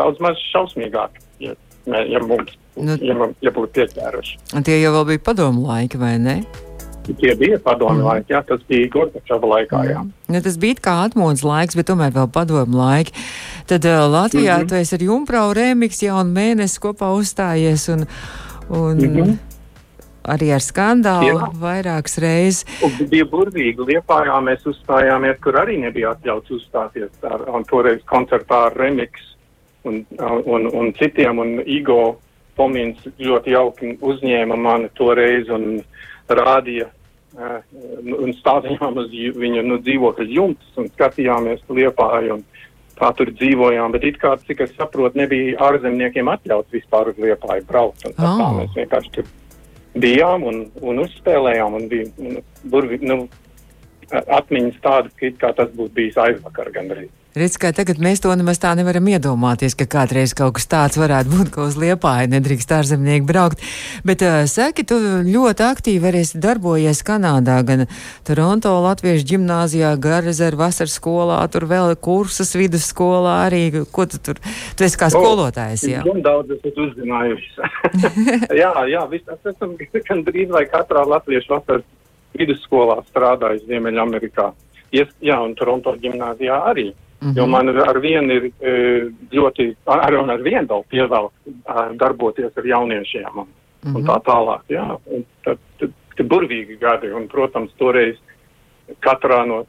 daudz 0.00 0.22
maz 0.24 0.40
šausmīgāk, 0.52 1.20
ja, 1.44 1.52
ja 1.86 2.22
mums 2.24 2.56
nu, 2.76 2.96
ja, 3.00 3.18
ja 3.44 3.52
būtu 3.52 3.74
pieķēruši. 3.76 4.40
Tie 4.64 4.80
jau 4.80 5.04
bija 5.08 5.22
padomu 5.28 5.68
laiki, 5.68 6.00
vai 6.00 6.16
ne? 6.22 6.40
Tie 7.14 7.34
bija 7.38 7.58
padomu 7.62 8.00
mm. 8.00 8.06
laiki, 8.06 8.32
jā, 8.34 8.42
tas 8.46 8.62
bija 8.68 8.88
Gorbačova 8.92 9.50
laikā, 9.54 9.82
jā. 9.86 10.02
Mm. 10.02 10.34
Ja, 10.34 10.42
tas 10.42 10.58
bija 10.62 10.78
kā 10.82 10.94
atmodas 11.06 11.44
laiks, 11.46 11.78
bet 11.78 11.88
tomēr 11.90 12.14
vēl 12.14 12.30
padomu 12.34 12.80
laiki. 12.80 13.14
Tad 13.70 13.86
uh, 13.86 14.06
Latvijā 14.10 14.56
mm 14.56 14.62
-hmm. 14.62 14.68
tu 14.68 14.74
esi 14.74 14.94
ar 14.94 15.02
Jumprau 15.02 15.52
Rēmiks 15.54 16.02
jaunu 16.02 16.32
mēnesi 16.32 16.80
kopā 16.82 17.12
uzstājies 17.20 17.88
un, 17.94 18.06
un 18.68 18.96
mm 18.96 19.16
-hmm. 19.16 19.36
arī 20.24 20.52
ar 20.54 20.60
skandālu 20.60 21.38
Jā. 21.38 21.50
vairākas 21.60 22.18
reizes. 22.18 22.66
Un 22.82 23.08
bija 23.08 23.24
burvīgi. 23.24 23.86
Liepājā 23.92 24.36
mēs 24.42 24.66
uzstājāmies, 24.66 25.40
kur 25.40 25.54
arī 25.54 25.78
nebija 25.80 26.10
atļauts 26.10 26.50
uzstāties 26.50 27.10
ar, 27.22 27.48
un 27.48 27.64
toreiz 27.64 28.02
koncertā 28.04 28.66
ar 28.66 28.76
Remiks 28.76 29.36
un, 29.84 30.06
un, 30.44 30.70
un 30.72 30.92
citiem, 30.92 31.38
un 31.38 31.62
Igo 31.66 32.18
Pomins 32.56 32.98
ļoti 33.20 33.52
jauki 33.52 33.98
uzņēma 34.00 34.56
mani 34.56 34.88
toreiz 34.96 35.48
un 35.52 35.82
rādīja 36.28 36.88
un 37.36 38.34
stādījām 38.38 39.00
uz 39.02 39.10
viņa 39.12 39.64
nu, 39.66 39.80
dzīvokļa 39.84 40.28
jumtas 40.32 40.80
un 40.80 40.90
skatījāmies 40.94 41.64
liepāju. 41.68 42.38
Un, 42.38 42.44
kā 42.96 43.10
tur 43.12 43.28
dzīvojām, 43.28 43.92
bet 43.92 44.06
it 44.08 44.20
kā, 44.20 44.30
cik 44.48 44.62
es 44.64 44.70
saprotu, 44.76 45.20
nebija 45.20 45.58
ārzemniekiem 45.68 46.30
atļauts 46.32 46.72
vispār 46.72 47.10
uz 47.12 47.18
Liepāju 47.20 47.66
braukt. 47.68 48.06
Un, 48.08 48.14
oh. 48.16 48.38
tā 48.40 48.46
mēs 48.56 48.78
vienkārši 48.78 49.12
tur 49.18 49.28
bijām 50.00 50.46
un, 50.48 50.62
un 50.80 51.02
uzspēlējām 51.04 51.76
un 51.76 51.90
bija 51.92 52.08
un, 52.16 52.40
burvi, 52.72 53.00
nu, 53.04 53.26
atmiņas 54.10 54.80
tādas, 54.84 55.14
ka 55.18 55.32
kā 55.42 55.52
tas 55.60 55.72
būtu 55.76 55.96
bijis 55.98 56.18
aizvakar 56.24 56.72
gandrīz. 56.74 57.12
Redz, 57.36 57.58
kā 57.60 57.68
tagad 57.76 57.98
mēs 58.00 58.22
to 58.24 58.30
nemaz 58.32 58.56
tā 58.56 58.70
nevaram 58.78 59.10
iedomāties, 59.12 59.74
ka 59.76 59.84
kādreiz 59.92 60.32
kaut 60.32 60.54
kas 60.56 60.64
tāds 60.72 60.96
varētu 60.96 61.28
būt, 61.34 61.50
ka 61.52 61.66
uz 61.66 61.74
liepāja 61.76 62.30
nedrīkst 62.32 62.72
ārzemnieki 62.72 63.28
braukt. 63.28 63.60
Bet, 64.08 64.24
uh, 64.24 64.46
saki, 64.48 64.86
tu 64.88 64.96
ļoti 65.26 65.66
aktīvi 65.66 66.08
arī 66.08 66.22
darbojies 66.32 67.04
Kanādā, 67.04 67.58
gan 67.68 67.84
Toronto 68.24 68.72
Latviešu 68.86 69.28
ģimnāzijā, 69.34 69.92
Garezer 70.00 70.56
vasaras 70.56 70.96
skolā, 70.96 71.42
tur 71.52 71.68
vēl 71.68 71.92
kursas 72.00 72.56
vidusskolā 72.56 73.36
arī. 73.50 73.62
Ko 73.92 74.08
tu 74.08 74.16
tur? 74.16 74.40
Tu 74.72 74.88
esi 74.88 74.96
kā 74.96 75.12
skolotājs, 75.12 75.84
jā? 75.92 76.08
Man 76.08 76.24
daudz 76.24 76.56
esat 76.56 76.84
uzzinājuši. 76.88 77.72
jā, 78.64 78.72
jā, 78.96 79.08
viss, 79.12 79.28
es 79.36 79.52
esmu 79.52 79.76
gan 80.08 80.24
drīz 80.24 80.56
vai 80.56 80.64
katrā 80.72 81.04
Latviešu 81.04 81.58
vasaras 81.58 81.84
vidusskolā 82.32 83.02
strādājis 83.12 83.68
Ziemeļamerikā. 83.68 84.54
Yes, 84.96 85.12
jā, 85.20 85.36
un 85.44 85.52
Toronto 85.58 85.92
ģimnāzijā 86.00 86.64
arī. 86.72 86.94
Mm 87.20 87.28
-hmm. 87.28 87.36
Jo 87.36 87.46
man 87.46 87.68
ar 87.68 88.00
vienu 88.00 88.32
ir 88.32 88.44
e, 88.60 88.72
ļoti, 89.32 89.76
ar, 89.86 90.14
ar 90.14 90.42
vienu 90.42 90.66
vēl 90.66 90.82
pievēl 90.90 91.30
darboties 91.96 92.56
ar 92.56 92.66
jauniešiem 92.66 93.38
un, 93.38 93.46
mm 93.46 93.92
-hmm. 93.92 93.96
un 93.96 94.02
tā 94.04 94.16
tālāk. 94.22 94.62
Jā, 94.68 94.98
un 95.06 95.24
tad, 95.44 95.58
tad, 95.78 95.90
tad 96.16 96.26
burvīgi 96.26 96.78
gadi, 96.80 97.12
un, 97.12 97.28
protams, 97.28 97.72
toreiz 97.78 98.16
katrā 99.00 99.46
no 99.46 99.66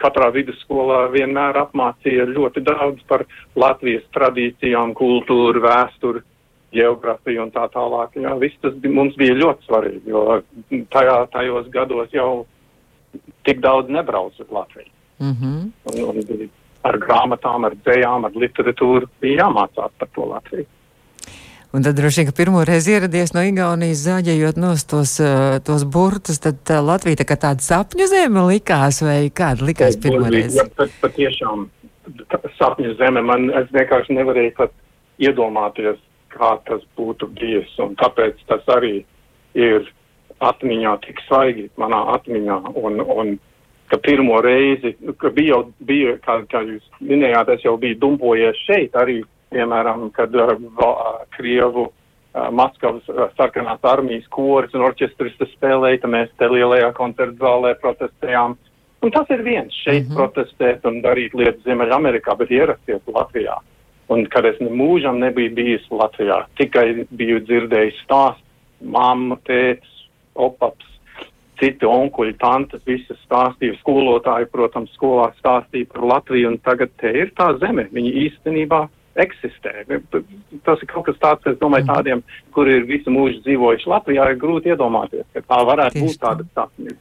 katrā 0.00 0.30
vidusskolā 0.32 1.10
vienmēr 1.12 1.56
apmācīja 1.56 2.26
ļoti 2.26 2.62
daudz 2.64 3.02
par 3.08 3.26
Latvijas 3.56 4.04
tradīcijām, 4.14 4.94
kultūru, 4.94 5.60
vēsturi, 5.60 6.22
geogrāfiju 6.72 7.42
un 7.42 7.50
tā 7.50 7.66
tālāk. 7.74 8.14
Jā, 8.14 8.38
viss 8.38 8.56
tas 8.62 8.74
bija, 8.74 8.94
mums 8.94 9.16
bija 9.16 9.34
ļoti 9.34 9.66
svarīgi, 9.66 10.02
jo 10.06 10.40
tajā, 10.94 11.26
tajos 11.34 11.68
gados 11.74 12.12
jau 12.14 12.46
tik 13.44 13.60
daudz 13.60 13.90
nebrauc 13.90 14.32
uz 14.38 14.50
Latviju. 14.50 14.90
Mm 15.20 15.34
-hmm. 15.36 15.70
un, 15.84 16.04
un 16.08 16.50
ar 16.86 16.98
grāmatām, 17.00 17.66
ar 17.68 17.76
dzējām, 17.84 18.26
ar 18.28 18.36
literatūru 18.44 19.08
bija 19.20 19.44
jāmācās 19.44 19.96
par 19.98 20.12
to 20.14 20.28
Latviju. 20.30 20.68
Un 21.70 21.84
tad 21.86 21.94
droši 21.94 22.20
vien, 22.20 22.26
ka 22.26 22.34
pirmo 22.34 22.64
reizi 22.66 22.96
ieradies 22.96 23.30
no 23.30 23.44
Igaunijas 23.46 24.00
zāģējot 24.02 24.56
nos 24.58 24.82
tos, 24.90 25.12
uh, 25.22 25.60
tos 25.62 25.84
burtus, 25.86 26.40
tad 26.42 26.58
uh, 26.66 26.80
Latvija 26.82 27.20
tā 27.20 27.26
kā 27.28 27.36
tāda 27.38 27.62
sapņu 27.62 28.08
zeme 28.10 28.42
likās, 28.48 28.98
vai 29.06 29.28
kāda 29.30 29.68
likās 29.68 29.98
pirmo 30.02 30.26
reizi? 30.26 30.58
Jā, 30.58 30.66
pat, 30.74 30.90
pat 31.02 31.14
tiešām 31.14 31.68
sapņu 32.58 32.96
zeme. 32.98 33.22
Man, 33.22 33.52
es 33.54 33.70
vienkārši 33.76 34.18
nevarēju 34.18 34.56
pat 34.58 34.74
iedomāties, 35.22 36.00
kā 36.34 36.56
tas 36.66 36.82
būtu 36.98 37.30
bijis, 37.38 37.70
un 37.82 37.94
tāpēc 38.00 38.42
tas 38.50 38.66
arī 38.74 39.04
ir 39.54 39.86
atmiņā 40.42 40.96
tik 41.06 41.22
svaigi 41.28 41.68
manā 41.78 42.00
atmiņā, 42.16 42.58
un, 42.82 43.00
un 43.04 43.32
ka 43.90 43.98
pirmo 43.98 44.40
reizi, 44.40 44.94
ka 45.18 45.30
bija 45.34 45.56
jau, 45.56 45.62
bija, 45.86 46.14
kā, 46.24 46.40
kā 46.50 46.62
jūs 46.66 46.84
minējāt, 47.02 47.54
es 47.56 47.64
jau 47.66 47.76
biju 47.80 47.98
dumpojies 48.02 48.58
šeit 48.68 48.94
arī, 48.98 49.20
piemēram, 49.50 50.08
kad 50.14 50.34
uh, 50.38 50.52
Krievu 51.34 51.88
uh, 51.88 52.50
Maskavas 52.54 53.08
uh, 53.10 53.24
sarkanās 53.38 53.82
armijas 53.82 54.28
koris 54.30 54.76
un 54.78 54.86
orķestris 54.86 55.38
spēlēja, 55.56 56.04
tad 56.04 56.14
mēs 56.14 56.30
te 56.38 56.50
lielajā 56.50 56.92
koncertu 56.98 57.42
zālē 57.42 57.74
protestējām. 57.82 58.54
Un 59.00 59.14
tas 59.14 59.30
ir 59.32 59.42
viens 59.42 59.74
šeit 59.82 60.04
mm 60.04 60.10
-hmm. 60.10 60.16
protestēt 60.16 60.86
un 60.86 61.00
darīt 61.02 61.34
lietas 61.34 61.64
Ziemeļamerikā, 61.64 62.36
bet 62.36 62.50
ierasties 62.50 63.02
Latvijā. 63.06 63.58
Un 64.10 64.26
kad 64.26 64.44
es 64.44 64.58
mūžam 64.60 65.18
nebiju 65.18 65.54
bijis 65.54 65.86
Latvijā, 65.90 66.44
tikai 66.58 67.06
biju 67.10 67.40
dzirdējis 67.40 68.02
stāstu, 68.04 68.44
mamma, 68.80 69.36
tētis, 69.46 70.06
opaps, 70.34 70.89
citi 71.60 71.86
onkuļi, 71.86 72.34
tantes, 72.40 72.80
visas 72.88 73.18
stāstīja, 73.26 73.76
skolotāji, 73.82 74.48
protams, 74.52 74.90
skolā 74.96 75.30
stāstīja 75.38 75.88
par 75.92 76.02
Latviju, 76.14 76.48
un 76.54 76.58
tagad 76.64 76.90
te 77.00 77.12
ir 77.22 77.30
tā 77.36 77.52
zeme, 77.60 77.84
viņi 77.92 78.12
īstenībā 78.26 78.86
eksistē. 79.20 79.84
Tas 80.64 80.80
ir 80.80 80.88
kaut 80.88 81.04
kas 81.10 81.16
tāds, 81.20 81.46
es 81.50 81.58
domāju, 81.60 81.84
Mhm. 81.84 81.92
tādiem, 81.94 82.22
kuri 82.54 82.76
ir 82.78 82.84
visu 82.88 83.10
mūžu 83.10 83.42
dzīvojuši 83.44 83.86
Latvijā, 83.90 84.30
ir 84.30 84.38
grūti 84.40 84.72
iedomāties, 84.72 85.24
ka 85.34 85.40
tā 85.40 85.58
varētu 85.66 85.92
Tieši 85.98 86.06
būt 86.06 86.20
tāda 86.24 86.44
sapņu. 86.54 86.96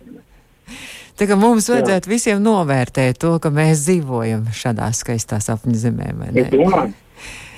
Tā 1.20 1.28
kā 1.28 1.36
mums 1.40 1.68
vajadzētu 1.70 2.08
visiem 2.08 2.40
novērtēt 2.44 3.18
to, 3.20 3.40
ka 3.40 3.50
mēs 3.50 3.82
dzīvojam 3.88 4.46
šādā 4.56 4.88
skaistā 4.96 5.40
sapņu 5.44 5.76
zemē, 5.76 6.14
vai 6.18 6.28
Es 6.30 6.52
ne? 6.52 6.58
domāju, 6.58 6.94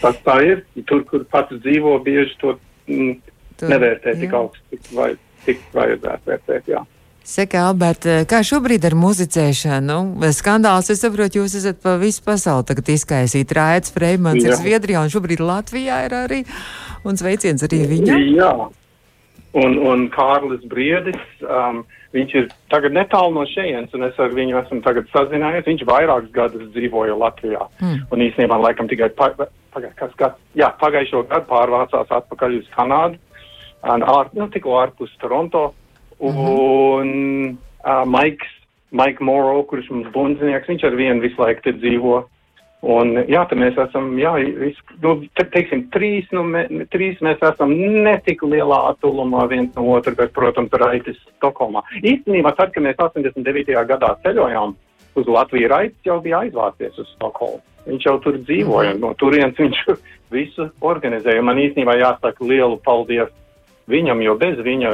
tas 0.01 0.15
tā 0.25 0.37
ir. 0.45 0.65
Tur, 0.87 1.03
kur 1.05 1.23
pats 1.25 1.53
dzīvo, 1.53 1.97
bieži 2.03 2.37
to 2.41 2.55
mm, 2.87 3.19
Tu- 3.57 3.67
nevērtē 3.69 4.15
tik 4.19 4.31
jā. 4.31 4.39
augstu, 4.39 4.63
cik, 4.71 4.87
vai, 4.97 5.11
cik 5.45 5.61
vajadzētu 5.75 6.31
vērtēt. 6.31 6.67
Jā. 6.71 6.83
Saka, 7.31 7.67
Alberta, 7.69 8.23
kā 8.25 8.39
šobrīd 8.41 8.85
ar 8.89 8.95
muzicēšanu? 8.97 9.97
Skandāls, 10.33 10.89
es 10.89 11.03
saprotu, 11.05 11.43
jūs 11.43 11.53
esat 11.59 11.77
pa 11.83 11.93
visu 12.01 12.23
pasauli 12.25 12.65
tagad 12.65 12.89
izkaisīt. 12.89 13.53
Raids 13.53 13.93
Freimans 13.93 14.41
ir 14.41 14.49
Jā. 14.49 14.57
Zviedrijā 14.57 15.03
un 15.05 15.13
šobrīd 15.13 15.43
Latvijā 15.45 15.99
ir 16.07 16.15
arī. 16.17 16.39
Un 17.05 17.17
sveiciens 17.21 17.61
arī 17.67 17.83
viņam. 17.93 18.25
Jā, 18.35 18.51
un, 19.53 19.77
un 19.85 20.07
Kārlis 20.13 20.65
Briedis, 20.69 21.21
um, 21.45 21.83
viņš 22.17 22.35
ir 22.41 22.49
tagad 22.73 22.97
netālu 22.97 23.37
no 23.37 23.45
šejienes, 23.53 23.93
un 23.93 24.09
es 24.09 24.17
ar 24.19 24.33
viņu 24.35 24.57
esmu 24.63 24.81
tagad 24.85 25.09
sazinājies. 25.13 25.67
Viņš 25.69 25.85
vairākus 25.87 26.33
gadus 26.35 26.69
dzīvoja 26.73 27.17
Latvijā, 27.21 27.67
Hmm. 27.79 28.01
un 28.11 28.25
īstenībā 28.27 28.57
laikam 28.65 28.89
tikai 28.89 29.13
pa, 29.15 29.29
paga, 29.73 29.93
kas, 29.95 30.11
kas, 30.17 30.33
jā, 30.57 30.73
pagājušo 30.81 31.27
gadu 31.29 31.47
pārvācās 31.53 32.09
atpakaļ 32.17 32.57
uz 32.59 32.67
Kanādu, 32.75 33.21
ār, 33.83 34.31
nu, 34.37 34.47
tikko 34.53 34.77
ārpus 34.81 35.13
Toronto, 35.21 35.71
un 36.19 37.13
uh, 37.55 38.03
Maiks, 38.05 38.57
Maik 38.91 39.21
Moro, 39.23 39.61
kurš 39.69 39.87
mums 39.89 40.11
bundzinieks, 40.11 40.67
viņš 40.67 40.83
ar 40.89 40.95
vienu 40.99 41.23
visu 41.23 41.39
laiku 41.41 41.63
te 41.63 41.73
dzīvo. 41.79 42.21
Un, 42.81 43.13
jā, 43.29 43.43
tad 43.45 43.59
mēs 43.61 43.77
esam, 43.77 44.07
jā, 44.17 44.31
vis, 44.57 44.77
nu, 45.03 45.13
te, 45.37 45.45
teiksim, 45.53 45.83
trīs, 45.93 46.25
nu, 46.33 46.41
me, 46.43 46.63
trīs 46.89 47.19
mēs 47.21 47.41
esam 47.45 47.71
ne 47.77 48.15
tik 48.25 48.41
lielā 48.41 48.79
attālumā 48.89 49.45
viens 49.51 49.69
no 49.77 49.85
otra, 49.93 50.15
bet, 50.17 50.33
protams, 50.33 50.73
Raitis 50.81 51.19
Stokholmā. 51.35 51.83
Īstenībā, 52.01 52.55
tad, 52.57 52.73
kad 52.73 52.83
mēs 52.83 52.97
89. 52.97 53.77
gadā 53.93 54.15
ceļojām 54.25 54.73
uz 55.21 55.29
Latviju, 55.29 55.69
Raitis 55.69 56.09
jau 56.09 56.17
bija 56.25 56.41
aizvācies 56.47 56.97
uz 56.97 57.13
Stokholmu. 57.13 57.61
Viņš 57.85 58.09
jau 58.09 58.17
tur 58.25 58.41
dzīvoja, 58.41 58.97
no 58.97 59.13
turienes 59.21 59.61
viņš 59.61 59.85
visu 60.35 60.67
organizēja. 60.81 61.45
Man 61.45 61.61
īstenībā 61.61 61.99
jāsaka 62.01 62.49
lielu 62.49 62.81
paldies 62.81 63.29
viņam, 63.91 64.21
jo 64.25 64.37
bez 64.39 64.61
viņa 64.65 64.93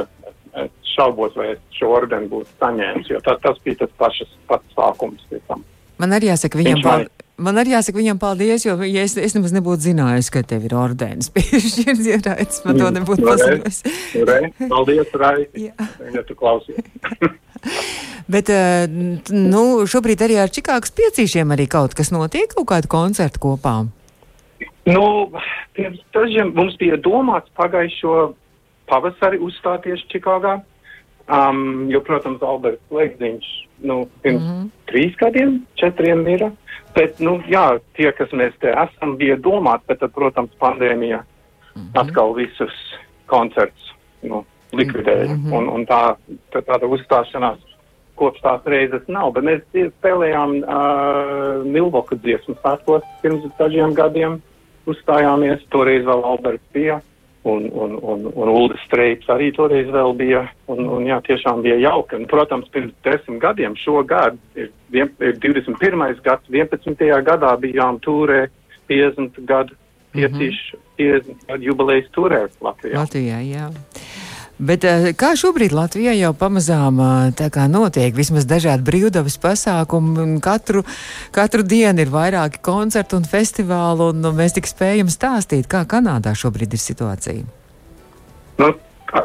es 0.64 0.70
šaubos, 0.96 1.36
vai 1.38 1.52
es 1.54 1.60
šo 1.78 1.92
ordeni 2.00 2.28
būtu 2.30 2.50
saņēmis, 2.58 3.10
jo 3.12 3.20
tas, 3.24 3.38
tas 3.44 3.58
bija 3.64 3.84
tas 3.84 3.92
pašas 4.00 4.30
pats 4.50 4.74
sākums. 4.74 5.22
Tiesam. 5.30 5.62
Man 5.98 6.14
arī 6.14 6.30
jāsaka 6.32 6.58
viņam 6.60 6.78
Viņš 6.80 6.86
man- 7.38 7.58
arī 7.62 7.70
jāsaka 7.76 7.98
viņam 8.00 8.18
paldies, 8.18 8.64
jo 8.66 8.74
ja 8.82 9.02
es, 9.06 9.16
es 9.16 9.34
nemaz 9.36 9.52
nebūtu 9.54 9.84
zinājis, 9.92 10.30
ka 10.34 10.42
tev 10.42 10.64
ir 10.66 10.74
ordens. 10.74 11.30
Piešķirts, 11.34 12.06
ja 12.12 12.18
raids, 12.26 12.64
man 12.66 12.78
to 12.80 12.90
nebūtu 12.96 13.22
Nu, 13.22 13.28
paziņojis. 13.30 13.78
Re, 14.26 14.40
paldies, 14.70 15.12
Raiti, 15.14 15.64
Jā. 15.68 15.88
ja 16.16 16.22
tu 16.26 16.34
klausies. 16.38 16.82
Bet, 18.34 18.50
eh, 18.52 18.86
nu, 19.32 19.62
šobrīd 19.88 20.20
arī 20.26 20.36
ar 20.42 20.50
Čikāgas 20.52 20.92
piecīšiem 20.94 21.54
arī 21.54 21.64
kaut 21.70 21.94
kas 21.96 22.10
notiek, 22.14 22.50
kaut 22.54 22.66
kādu 22.70 22.90
koncertu 22.92 23.40
kopā. 23.46 23.76
Nu, 24.88 25.04
pirms 25.76 26.00
dažiem 26.14 26.52
mums 26.56 26.76
bija 26.80 26.96
domāts 27.00 27.50
pagājušo 27.58 28.34
pavasari 28.88 29.38
uzstāties 29.38 30.04
Čikāgā. 30.12 30.58
Um, 31.28 31.90
jo, 31.92 32.00
protams, 32.00 32.40
Alberts 32.40 32.80
Legziņš, 32.90 33.46
nu, 33.84 34.08
pirms 34.24 34.40
mm 34.42 34.52
-hmm. 34.52 34.68
trīs 34.88 35.16
gadiem, 35.20 35.66
četriem 35.76 36.26
ir. 36.28 36.50
Bet, 36.94 37.20
nu, 37.20 37.42
jā, 37.48 37.78
tie, 37.96 38.12
kas 38.12 38.32
mēs 38.32 38.56
te 38.60 38.72
esam, 38.72 39.16
bija 39.16 39.36
domāti, 39.36 39.84
bet, 39.86 39.98
tad, 40.00 40.12
protams, 40.12 40.50
pandēmija 40.58 41.18
mm 41.18 41.82
-hmm. 41.82 42.00
atkal 42.00 42.32
visus 42.34 42.72
koncertus 43.26 43.92
nu, 44.22 44.44
likvidēja. 44.72 45.34
Mm 45.34 45.44
-hmm. 45.44 45.56
un, 45.56 45.68
un 45.68 45.86
tā, 45.86 46.16
tā, 46.52 46.62
tāda 46.62 46.86
uzstāšanās 46.86 47.58
kopš 48.18 48.40
tās 48.40 48.64
reizes 48.64 49.06
nav. 49.08 49.32
Bet 49.32 49.44
mēs 49.44 49.60
spēlējām 50.00 50.56
uh, 50.58 51.64
Milvoka 51.64 52.16
dziesmu 52.16 52.54
svētkos 52.54 53.02
pirms 53.22 53.46
dažiem 53.58 53.94
gadiem. 53.94 54.42
Uzstājāmies, 54.86 55.66
toreiz 55.68 56.04
vēl 56.04 56.24
Alberts 56.24 56.64
bija. 56.72 57.00
Un, 57.48 57.68
un, 57.72 57.94
un, 58.02 58.24
un 58.28 58.50
Ulris 58.52 58.82
Streips 58.84 59.28
arī 59.32 59.48
toreiz 59.56 59.88
vēl 59.92 60.14
bija. 60.18 60.42
Un, 60.68 60.84
un 60.98 61.06
jā, 61.08 61.16
tiešām 61.24 61.62
bija 61.64 61.78
jauki. 61.80 62.18
Un, 62.18 62.26
protams, 62.28 62.68
pirms 62.74 62.92
desmit 63.06 63.40
gadiem 63.42 63.76
šogad 63.80 64.36
ir, 64.58 64.70
vien, 64.92 65.12
ir 65.24 65.38
21. 65.40 66.04
gads, 66.24 66.50
11. 66.52 67.08
gadā 67.24 67.54
bijām 67.62 68.00
tūrē 68.04 68.46
50 68.90 69.40
gadu, 69.48 69.76
piecīšu, 70.16 70.80
50 71.00 71.48
gadu 71.48 71.70
jubilejas 71.70 72.12
tūrē 72.16 72.44
Latvijā. 72.64 73.00
Latvijā, 73.00 73.40
jā. 73.46 73.68
Bet 74.58 74.82
eh, 74.82 75.12
kā 75.14 75.36
šobrīd 75.38 75.70
Latvijā 75.70 76.16
jau 76.18 76.32
pamazām 76.34 76.98
eh, 77.30 77.58
notiek 77.70 78.16
vismaz 78.16 78.46
dažādi 78.48 78.82
brīvdabas 78.88 79.38
pasākumi, 79.38 80.40
katru, 80.42 80.82
katru 81.30 81.62
dienu 81.62 82.02
ir 82.02 82.10
vairāki 82.10 82.58
koncerti 82.58 83.14
un 83.14 83.22
festivāli, 83.22 84.10
un 84.10 84.20
nu, 84.24 84.34
mēs 84.34 84.58
tik 84.58 84.66
spējam 84.66 85.12
stāstīt, 85.14 85.70
kā 85.70 85.84
Kanādā 85.86 86.34
šobrīd 86.34 86.74
ir 86.74 86.82
situācija. 86.82 87.46
Nu, 88.58 88.72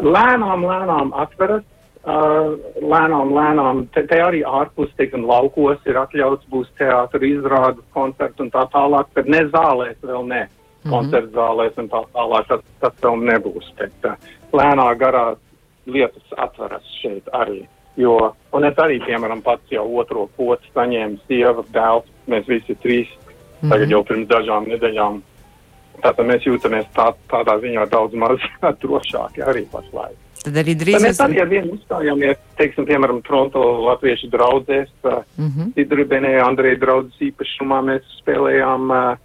lēnām, 0.06 0.68
lēnām 0.70 1.14
atveras. 1.18 1.66
Uh, 2.04 2.58
lēnām, 2.84 3.30
lēnām, 3.32 3.78
te, 3.96 4.02
te 4.04 4.18
arī 4.20 4.42
ārpus, 4.44 4.90
teiksim, 5.00 5.22
laukos 5.24 5.80
ir 5.88 5.96
atļauts 6.02 6.50
būs 6.52 6.68
teātris, 6.76 7.38
izrādes, 7.38 7.86
koncerts 7.96 8.44
un 8.44 8.50
tā 8.52 8.66
tālāk, 8.74 9.08
bet 9.16 9.30
ne 9.32 9.46
zālēs 9.54 9.96
vēl 10.04 10.28
ne. 10.28 10.42
Mhm. 10.84 10.92
Koncerts 10.92 11.34
zālēs 11.36 11.78
un 11.80 11.90
tā 11.90 12.04
tālāk, 12.14 12.48
tas, 12.48 12.62
tas 12.80 12.94
vēl 13.02 13.22
nebūs. 13.30 13.72
Bet 13.80 14.08
uh, 14.10 14.16
lēnā 14.54 14.88
garā 15.00 15.26
lietas 15.86 16.36
atveras 16.38 16.88
šeit 17.02 17.28
arī. 17.34 17.64
Jo, 18.00 18.34
un 18.52 18.66
es 18.66 18.80
arī, 18.82 18.98
piemēram, 19.06 19.44
pats 19.46 19.70
jau 19.72 19.86
otro 20.02 20.26
potu 20.38 20.66
saņēmu 20.74 21.20
sieva, 21.28 21.64
dēls, 21.76 22.10
mēs 22.28 22.48
visi 22.50 22.76
trīs, 22.82 23.12
tagad 23.62 23.92
jau 23.94 24.02
pirms 24.08 24.28
dažām 24.32 24.66
nedēļām. 24.72 25.22
Tātad 26.04 26.26
mēs 26.26 26.48
jūtamies 26.48 26.88
tā, 26.96 27.12
tādā 27.30 27.60
ziņā 27.62 27.86
daudz 27.92 28.18
maz 28.18 28.42
drošāki 28.82 29.46
arī 29.46 29.68
pašlaik. 29.72 30.18
Tad 30.44 30.58
arī 30.60 30.74
drīz 30.76 30.98
mēs 31.00 31.22
arī 31.24 31.38
ar 31.40 31.48
vienu 31.48 31.78
uzstājāmies, 31.78 32.40
teiksim, 32.60 32.88
piemēram, 32.90 33.22
Toronto 33.24 33.62
latviešu 33.86 34.28
draugzēs, 34.34 34.90
uh, 35.06 35.22
Mm 35.38 35.72
-hmm. 35.76 36.42
Andreja 36.44 36.78
draudzes 36.80 37.22
īpašumā 37.22 37.80
mēs 37.88 38.04
spēlējām 38.20 38.92
uh, 38.92 39.18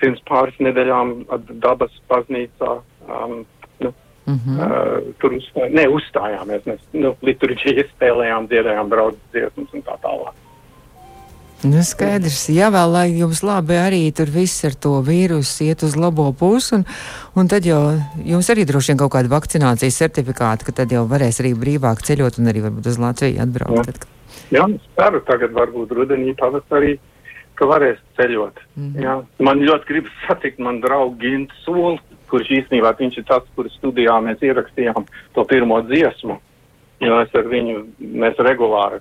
pirms 0.00 0.22
pāris 0.28 0.58
nedēļām 0.62 1.14
dabas 1.62 1.94
baznīcā. 2.12 2.78
Um, 3.08 3.42
nu, 3.82 3.92
Mm 4.22 4.38
-hmm. 4.38 4.58
uh, 4.58 5.14
tur 5.18 5.32
uzstā, 5.34 5.64
ne, 5.74 5.82
uzstājāmies, 5.90 6.62
mēs 6.62 6.78
nu, 6.94 7.10
liturģijas 7.26 7.88
spēlējām, 7.96 8.46
dziedājām 8.46 8.88
draudzes 8.88 9.24
dziesmas 9.32 9.72
un 9.74 9.82
tā 9.82 9.96
tālāk. 9.98 10.36
Nu, 11.62 11.82
skaidrs, 11.82 12.48
jā, 12.50 12.70
vēl 12.70 12.92
lai 12.92 13.18
jums 13.18 13.42
labi 13.42 13.74
arī 13.74 14.14
tur 14.14 14.30
viss 14.30 14.64
ar 14.64 14.74
to 14.74 15.02
vīrusu 15.02 15.64
iet 15.64 15.82
uz 15.82 15.96
labo 15.96 16.32
pusi, 16.32 16.74
un, 16.74 16.84
un 17.34 17.48
tad 17.48 17.66
jau 17.66 17.98
jums 18.24 18.50
arī 18.50 18.64
droši 18.64 18.92
vien 18.92 18.98
kaut 18.98 19.12
kāda 19.12 19.28
vakcinācijas 19.28 19.98
certifikāta, 19.98 20.64
ka 20.64 20.72
tad 20.72 20.92
jau 20.92 21.02
varēs 21.06 21.42
arī 21.42 21.54
brīvāk 21.54 22.02
ceļot 22.02 22.38
un 22.38 22.46
arī 22.46 22.62
varbūt 22.62 22.86
uz 22.86 22.98
Latviju 22.98 23.42
atbraukt. 23.42 23.76
Jā. 23.76 23.84
Tad, 23.92 24.08
Jā, 24.52 24.66
es 24.68 24.82
ceru, 24.98 25.20
tagad 25.24 25.54
varbūt 25.56 25.94
rudenī, 25.96 26.34
pavasarī, 26.36 26.98
ka 27.62 27.70
varēs 27.70 28.00
ceļot. 28.18 28.58
Mm 28.74 28.88
-hmm. 28.88 29.04
Jā. 29.06 29.14
Man 29.46 29.62
ļoti 29.62 29.88
gribas 29.88 30.18
satikt 30.26 30.58
man 30.58 30.80
draugu 30.82 31.16
Gintu 31.22 31.54
Soli, 31.62 32.00
kurš 32.32 32.50
īstenībā 32.58 32.94
viņš 32.98 33.18
ir 33.20 33.28
tas, 33.28 33.46
kurš 33.56 33.76
studijā 33.78 34.18
mēs 34.24 34.42
ierakstījām 34.42 35.06
to 35.34 35.44
pirmo 35.44 35.82
dziesmu. 35.86 36.40
Jo 37.02 37.20
es 37.22 37.34
ar 37.34 37.48
viņu, 37.50 37.84
mēs 38.00 38.38
regulāri 38.38 39.00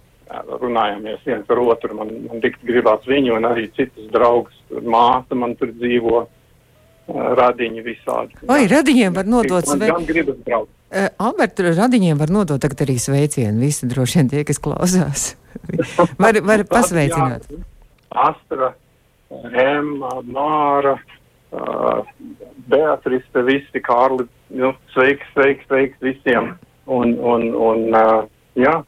runājamies 0.61 1.23
viens 1.25 1.49
ar 1.49 1.59
otru. 1.59 1.95
Man, 1.95 2.11
man 2.27 2.41
tik 2.43 2.57
gribās 2.65 3.05
viņu 3.07 3.35
un 3.37 3.47
arī 3.49 3.67
citus 3.77 4.07
draugus. 4.13 4.55
Māsa 4.71 5.35
man 5.35 5.55
tur 5.59 5.73
dzīvo, 5.75 6.27
radiņi 7.11 7.83
visādi. 7.85 8.37
Vai 8.47 8.63
radiņiem 8.71 9.15
var 9.15 9.27
nodot 9.27 9.67
sveicienu? 9.67 10.61
Uh, 10.91 11.07
Albert, 11.23 11.59
radiņiem 11.77 12.19
var 12.19 12.31
nodot 12.33 12.61
tagad 12.61 12.85
arī 12.85 12.97
sveicienu. 12.99 13.59
Visi 13.63 13.87
droši 13.91 14.19
vien 14.19 14.31
tie, 14.31 14.45
kas 14.47 14.59
klausās. 14.63 15.35
var, 16.23 16.41
var 16.47 16.65
pasveicināt. 16.69 17.47
Astra, 18.11 18.73
Emma, 19.53 20.11
Māra, 20.27 20.97
uh, 21.51 22.03
Beatrice, 22.67 23.43
visi 23.47 23.81
Kārli, 23.83 24.27
nu, 24.49 24.73
sveiki, 24.93 25.27
sveiki, 25.33 25.67
sveiki 25.69 26.09
visiem. 26.09 26.53
Un, 26.91 27.15
un, 27.19 27.47
un 27.55 27.95
uh, 27.95 28.23
jā, 28.59 28.81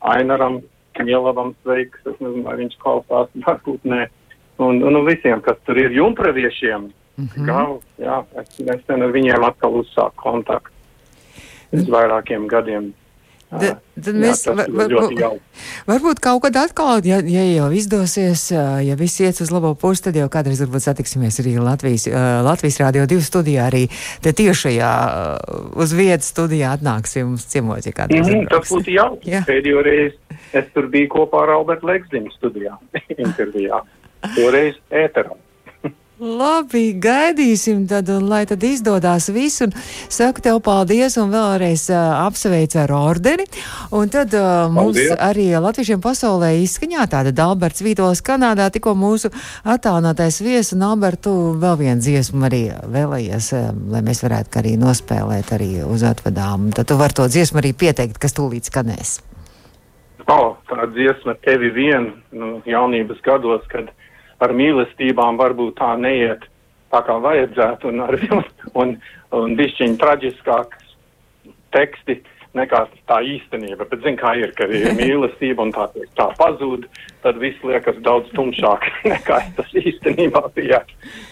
Ainaram, 0.00 0.60
Mielavam 1.00 1.54
sveiks, 1.62 2.00
es 2.04 2.16
nezinu, 2.20 2.42
vai 2.44 2.58
viņš 2.58 2.74
klausās, 2.82 3.30
varbūt 3.46 3.86
nē. 3.88 4.06
Un, 4.60 4.82
un, 4.84 4.98
un 4.98 5.06
visiem, 5.06 5.40
kas 5.40 5.56
tur 5.64 5.78
ir 5.80 5.94
jumpraviešiem, 5.96 6.90
mm 7.16 7.28
-hmm. 7.28 7.46
Gal, 7.46 7.78
jā, 7.98 8.24
es 8.40 8.58
nesen 8.58 9.02
ar 9.02 9.12
viņiem 9.14 9.44
atkal 9.46 9.78
uzsāku 9.80 10.16
kontaktu. 10.16 10.76
Pēc 11.70 11.88
vairākiem 11.88 12.48
gadiem 12.50 12.90
Da, 13.50 13.72
tad 13.98 14.14
mēs 14.14 14.44
jā, 14.46 14.52
var, 14.54 14.68
var, 14.70 15.32
varbūt 15.88 16.20
kaut 16.22 16.44
kad 16.44 16.54
atkal, 16.60 17.00
ja, 17.02 17.16
ja 17.26 17.42
jau 17.48 17.66
izdosies, 17.74 18.44
ja 18.54 18.94
viss 18.98 19.18
iet 19.24 19.40
uz 19.42 19.50
labo 19.50 19.72
pusi, 19.74 20.04
tad 20.04 20.18
jau 20.20 20.28
kādreiz 20.30 20.62
varbūt 20.62 20.84
satiksimies 20.84 21.40
arī 21.42 21.56
Latvijas, 21.58 22.06
Latvijas 22.46 22.78
Rādio 22.78 23.08
2 23.10 23.18
studijā, 23.26 23.66
arī 23.66 23.82
te 24.22 24.30
tiešajā 24.38 24.92
uz 25.82 25.96
vietas 25.98 26.30
studijā 26.30 26.76
atnāksim 26.78 27.32
mums 27.32 27.50
ciemos, 27.50 27.90
ja 27.90 27.96
kādreiz. 27.96 28.30
Mm, 28.30 28.46
tas 28.52 28.70
būtu 28.70 28.94
jauki. 28.94 29.34
Pēdējo 29.50 29.82
reizi 29.82 30.38
es 30.54 30.70
tur 30.74 30.86
biju 30.92 31.10
kopā 31.18 31.42
ar 31.48 31.56
Albertu 31.58 31.90
Legziņu 31.90 32.30
studijā, 32.38 32.78
intervijā. 33.26 33.82
Toreiz 34.36 34.78
ēteram. 34.94 35.42
Labi, 36.20 36.90
gaidīsim, 37.00 37.86
tad, 37.88 38.10
un 38.12 38.26
lai 38.28 38.42
tad 38.44 38.60
izdodas 38.66 39.30
viss. 39.32 39.62
Saku 40.12 40.42
tev 40.44 40.58
paldies 40.60 41.14
un 41.16 41.30
vēlreiz 41.32 41.86
uh, 41.88 42.26
apsveicu 42.26 42.76
ar 42.82 42.92
ordeni. 42.92 43.46
Un 43.96 44.10
tad 44.12 44.36
uh, 44.36 44.66
mums 44.68 44.98
paldies. 44.98 45.14
arī 45.16 45.46
latviešiem 45.56 46.02
pasaulē 46.04 46.50
izskaņā 46.60 47.06
tāda 47.08 47.32
Alberts 47.46 47.80
Vītols 47.80 48.20
Kanādā, 48.26 48.66
tikko 48.68 48.92
mūsu 49.00 49.30
attālinātais 49.64 50.42
viesis 50.44 50.74
un 50.76 50.84
Albertu 50.90 51.32
vēl 51.62 51.78
vienu 51.86 52.04
dziesmu 52.04 52.44
arī 52.50 52.60
vēlējies, 52.84 53.48
uh, 53.56 53.72
lai 53.88 54.04
mēs 54.04 54.20
varētu 54.26 54.60
arī 54.60 54.74
nospēlēt 54.82 55.54
arī 55.56 55.70
uz 55.88 56.04
atvedām. 56.04 56.68
Tad 56.76 56.92
tu 56.92 57.00
vari 57.00 57.16
to 57.16 57.30
dziesmu 57.32 57.62
arī 57.64 57.72
pieteikt, 57.72 58.20
kas 58.20 58.36
tūlīt 58.36 58.68
skanēs. 58.68 59.22
O, 60.28 60.36
oh, 60.36 60.52
tā 60.68 60.84
dziesma 60.92 61.38
tevi 61.48 61.72
vien 61.72 62.12
nu, 62.28 62.58
jaunības 62.68 63.24
gados, 63.24 63.64
kad 63.72 63.88
ar 64.40 64.56
mīlestībām 64.56 65.38
varbūt 65.40 65.78
tā 65.80 65.94
neiet 66.00 66.46
tā 66.90 67.02
kā 67.06 67.16
vajadzētu 67.22 67.90
un, 67.92 68.02
ar, 68.06 68.18
un, 68.82 68.94
un, 69.36 69.56
bišķiņ 69.58 69.96
traģiskāks 70.00 70.94
teksti 71.74 72.18
nekā 72.58 72.80
tā 73.06 73.20
īstenība. 73.22 73.86
Bet 73.90 74.02
zin 74.02 74.16
kā 74.18 74.32
ir, 74.40 74.50
ka 74.58 74.66
ir 74.66 74.90
mīlestība 74.98 75.62
un 75.66 75.74
tā, 75.74 75.86
tā 76.18 76.30
pazūd, 76.38 76.88
tad 77.24 77.38
viss 77.42 77.62
liekas 77.66 78.00
daudz 78.06 78.32
tumšāk 78.34 78.88
nekā 79.12 79.38
tas 79.58 79.76
īstenībā 79.78 80.42
bija. 80.56 80.82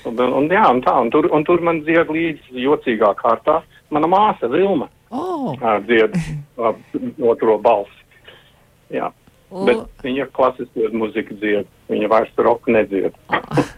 Un, 0.06 0.14
un, 0.14 0.36
un 0.42 0.52
jā, 0.52 0.64
un 0.70 0.84
tā, 0.84 0.94
un 1.02 1.10
tur, 1.14 1.30
un 1.34 1.46
tur 1.48 1.64
man 1.64 1.82
dzied 1.86 2.12
līdz 2.14 2.54
jocīgā 2.66 3.14
kārtā 3.18 3.60
mana 3.94 4.10
māsa 4.10 4.50
Vilma. 4.52 4.90
Oh. 5.10 5.56
Dzied 5.88 6.14
otro 7.24 7.56
balsi. 7.64 7.96
Jā. 8.92 9.08
Bet 9.48 10.04
viņa 10.04 10.26
klasisko 10.36 10.90
mūziku 10.92 11.36
dzied, 11.40 11.68
viņa 11.88 12.08
vairs 12.12 12.32
roku 12.36 12.72
nedzied. 12.74 13.14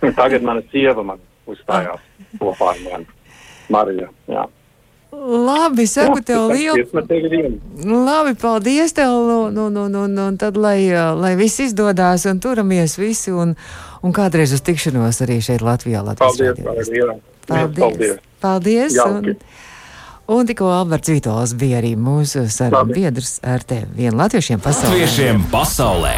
Tagad 0.19 0.43
mana 0.47 0.65
sieva 0.73 1.05
man 1.07 1.21
uzstājās 1.51 2.03
kopā 2.41 2.73
ar 2.75 2.81
mani. 2.87 3.07
Marija, 3.71 4.09
jā. 4.31 4.49
Labi, 5.11 5.87
saku 5.91 6.21
jā, 6.21 6.27
tev 6.27 6.53
lielu. 6.55 7.55
Labi, 7.83 8.35
paldies 8.39 8.95
tev. 8.95 9.15
Nu, 9.55 9.67
nu, 9.71 9.87
nu, 9.91 10.05
nu, 10.11 10.27
tad, 10.39 10.59
lai, 10.59 10.91
lai 11.19 11.33
viss 11.39 11.63
izdodas 11.67 12.27
un 12.31 12.39
turamies 12.43 12.95
visi 12.99 13.35
un, 13.35 13.57
un 14.07 14.15
kādreiz 14.15 14.55
uz 14.55 14.63
tikšanos 14.67 15.23
arī 15.27 15.41
šeit 15.43 15.67
Latvijā. 15.67 16.03
Latvijas 16.07 16.39
paldies, 16.39 16.63
paldies. 16.67 16.93
Paldies. 17.51 17.83
Paldies. 17.83 18.23
paldies. 18.43 18.99
Jauki. 18.99 19.35
Un, 19.35 19.69
Un 20.31 20.47
tikko 20.47 20.69
Alberts 20.71 21.11
Vitols 21.11 21.57
bija 21.59 21.81
arī 21.81 21.97
mūsu 21.99 22.45
sarunu 22.55 22.95
biedrs 22.95 23.41
ar 23.43 23.65
tevi. 23.67 23.89
Vienu 23.97 24.21
latviešiem 24.21 24.63
pasaulē. 24.63 24.93
Latviešiem 24.95 25.43
pasaulē. 25.51 26.15